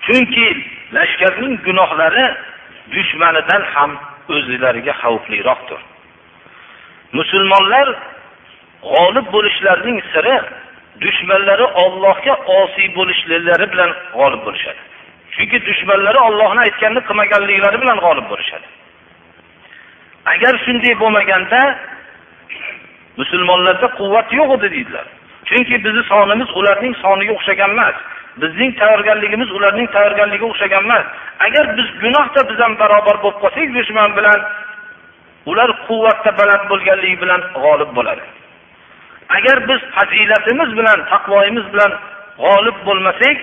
[0.07, 0.47] Chunki
[0.97, 2.27] lashkarning gunohlari
[2.95, 3.91] dushmanidan ham
[4.35, 5.81] o'zlariga xavfliroqdir.
[7.19, 7.89] Musulmonlar
[8.93, 10.37] g'olib bo'lishlarining siri
[11.01, 14.81] dushmanlari Allohga osiy bo'lishliklari bilan g'olib bo'lishadi.
[15.35, 18.67] Chunki dushmanlari ollohni aytganini qilmaganliklari bilan g'olib bo'lishadi.
[20.33, 21.61] Agar shunday bo'lmaganda
[23.21, 25.07] musulmonlarda quvvat yo'q edi deydilar.
[25.49, 27.97] Chunki bizning sonimiz ularning soniga o'xshagan emas.
[28.43, 31.07] Bizning tayyorgarligimiz ularning tayyorgarligiga o'xshagan emas.
[31.47, 34.41] Agar biz gunohda biz ham barobar bo'lib qolsak dushman bilan
[35.51, 38.25] ular quvvatda baland bo'lganligi bilan g'olib bo'ladi.
[39.30, 41.92] agar biz fazilatimiz bilan taqvoyimiz bilan
[42.38, 43.38] g'olib bo'lmasak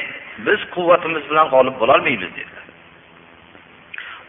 [0.46, 2.61] biz quvvatimiz bilan g'olib bo'lolmaymiz dedilar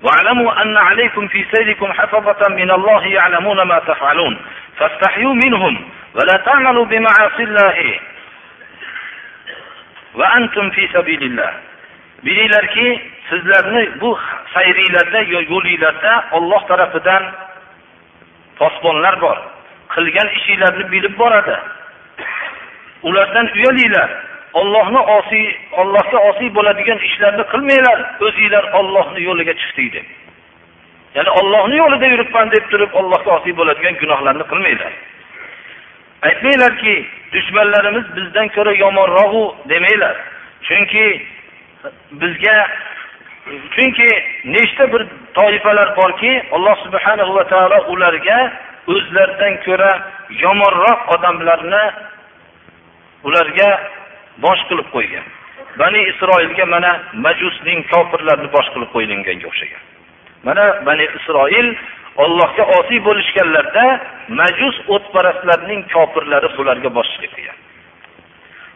[0.06, 4.38] واعلموا أن عليكم في سيركم حفظة من الله يعلمون ما تفعلون
[4.78, 8.00] فاستحيوا منهم ولا تعملوا بمعاصي الله
[10.14, 11.54] وأنتم في سبيل الله
[12.26, 14.20] bilinglarki sizlarni bu
[14.54, 17.24] sayringlarda yo'linglarda Alloh tarafidan
[18.56, 19.38] posbonlar bor
[19.95, 21.57] Qilgan ishinglarni bilib boradi.
[23.03, 24.11] Ulardan uyalinglar.
[24.61, 25.47] Ollohni osiy
[25.81, 27.99] ollohga osiy bo'ladigan ishlarni qilmanglar.
[28.27, 30.07] O'zinglar ollohni yo'liga chiqdik deb.
[31.17, 34.93] Ya'ni ollohni yo'lida yuribman deb turib ollohga osiy bo'ladigan gunohlarni qilmanglar.
[36.29, 36.95] Aytmanglarki
[37.33, 40.17] dushmanlarimiz bizdan ko'ra yomonrog'u demanglar.
[40.69, 41.07] Chunki
[42.21, 42.57] bizga
[43.75, 44.09] chunki
[44.45, 48.53] nechta bir toifalar borki alloh subhanahu va taolo ularga
[48.94, 49.92] o'zlaridan ko'ra
[50.44, 51.84] yomonroq odamlarni
[53.28, 53.70] ularga
[54.46, 55.26] bosh qilib qo'ygan
[55.82, 56.92] bani isroilga mana
[57.26, 59.82] majusning kofirlarni bosh qilib qo'yilganga o'xshagan
[60.48, 61.68] mana bani isroil
[62.24, 63.86] ollohga osiy bo'lishganlarda
[64.42, 67.60] majus o'tparastlarning kofirlari bularga boshchilik qilgan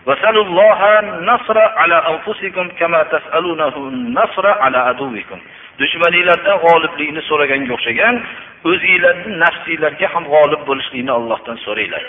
[0.07, 5.39] وسلوا الله النصر على أنفسكم كما تسألونه النصر على عدوكم
[5.81, 8.15] dushmaninglardan g'oliblikni so'raganga o'xshagan
[8.68, 12.04] o'zinglarni nafsinglarga ham g'olib bo'lishlikni Allohdan so'ranglar.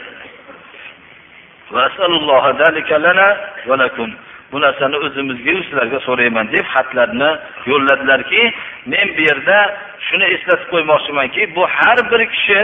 [4.51, 7.29] Bu narsani o'zimizga sizlarga so'rayman deb xatlarni
[7.71, 8.41] yo'lladilarki,
[8.91, 9.57] men bu yerda
[10.07, 12.61] shuni eslatib qo'ymoqchimanki, bu har bir kishi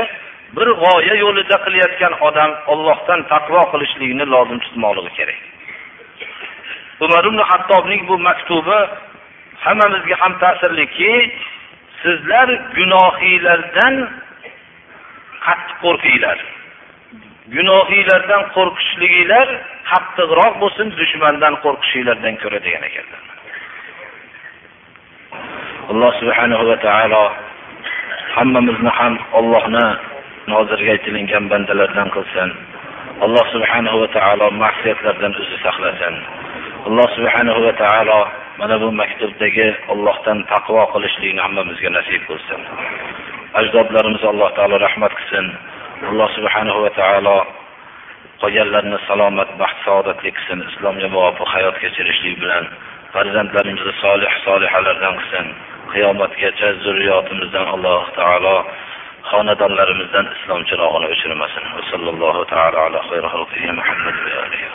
[0.57, 5.39] bir g'oya yo'lida qilayotgan odam Allohdan taqvo qilishlikni lozim tutmoqligi kerak.
[7.05, 8.79] Umar ibn Hattobning bu maktubi
[9.63, 11.11] hammamizga ham ta'sirliki
[12.03, 13.95] sizlar gunohiylardan
[15.45, 16.37] qattiq qo'rqinglar.
[17.55, 19.47] Gunohiylardan qo'rqishliginglar
[19.91, 23.21] qattiqroq bo'lsin dushmandan qo'rqishinglardan ko'ra degan ekanlar.
[25.91, 27.23] Alloh subhanahu va taolo
[28.35, 29.87] hammamizni ham ollohni
[30.53, 32.49] nozirga aytilingan bandalardan qilsin.
[33.25, 36.15] Alloh subhanahu va taolo ma'siyatlardan o'zi saqlasin.
[36.87, 38.19] Alloh subhanahu va taolo
[38.59, 42.61] mana bu maktubdagi Allohdan taqvo qilishlikni hammamizga nasib qilsin.
[43.59, 45.45] Ajdodlarimiz Alloh taolo rahmat qilsin.
[46.09, 47.37] Alloh subhanahu va taolo
[48.41, 50.59] qolganlarni salomat, baxt, saodatli qilsin.
[50.71, 52.65] Islomga muvofiq hayot kechirishlik bilan
[53.13, 55.45] farzandlarimizni solih solihalardan qilsin.
[55.93, 58.55] Qiyomatgacha zurriyotimizdan Alloh taolo
[59.31, 61.63] xonadonlarimizdan islom chirog'ini o'chirmasin.
[61.91, 64.67] Sallallohu taala ala xayri Muhammad va alihi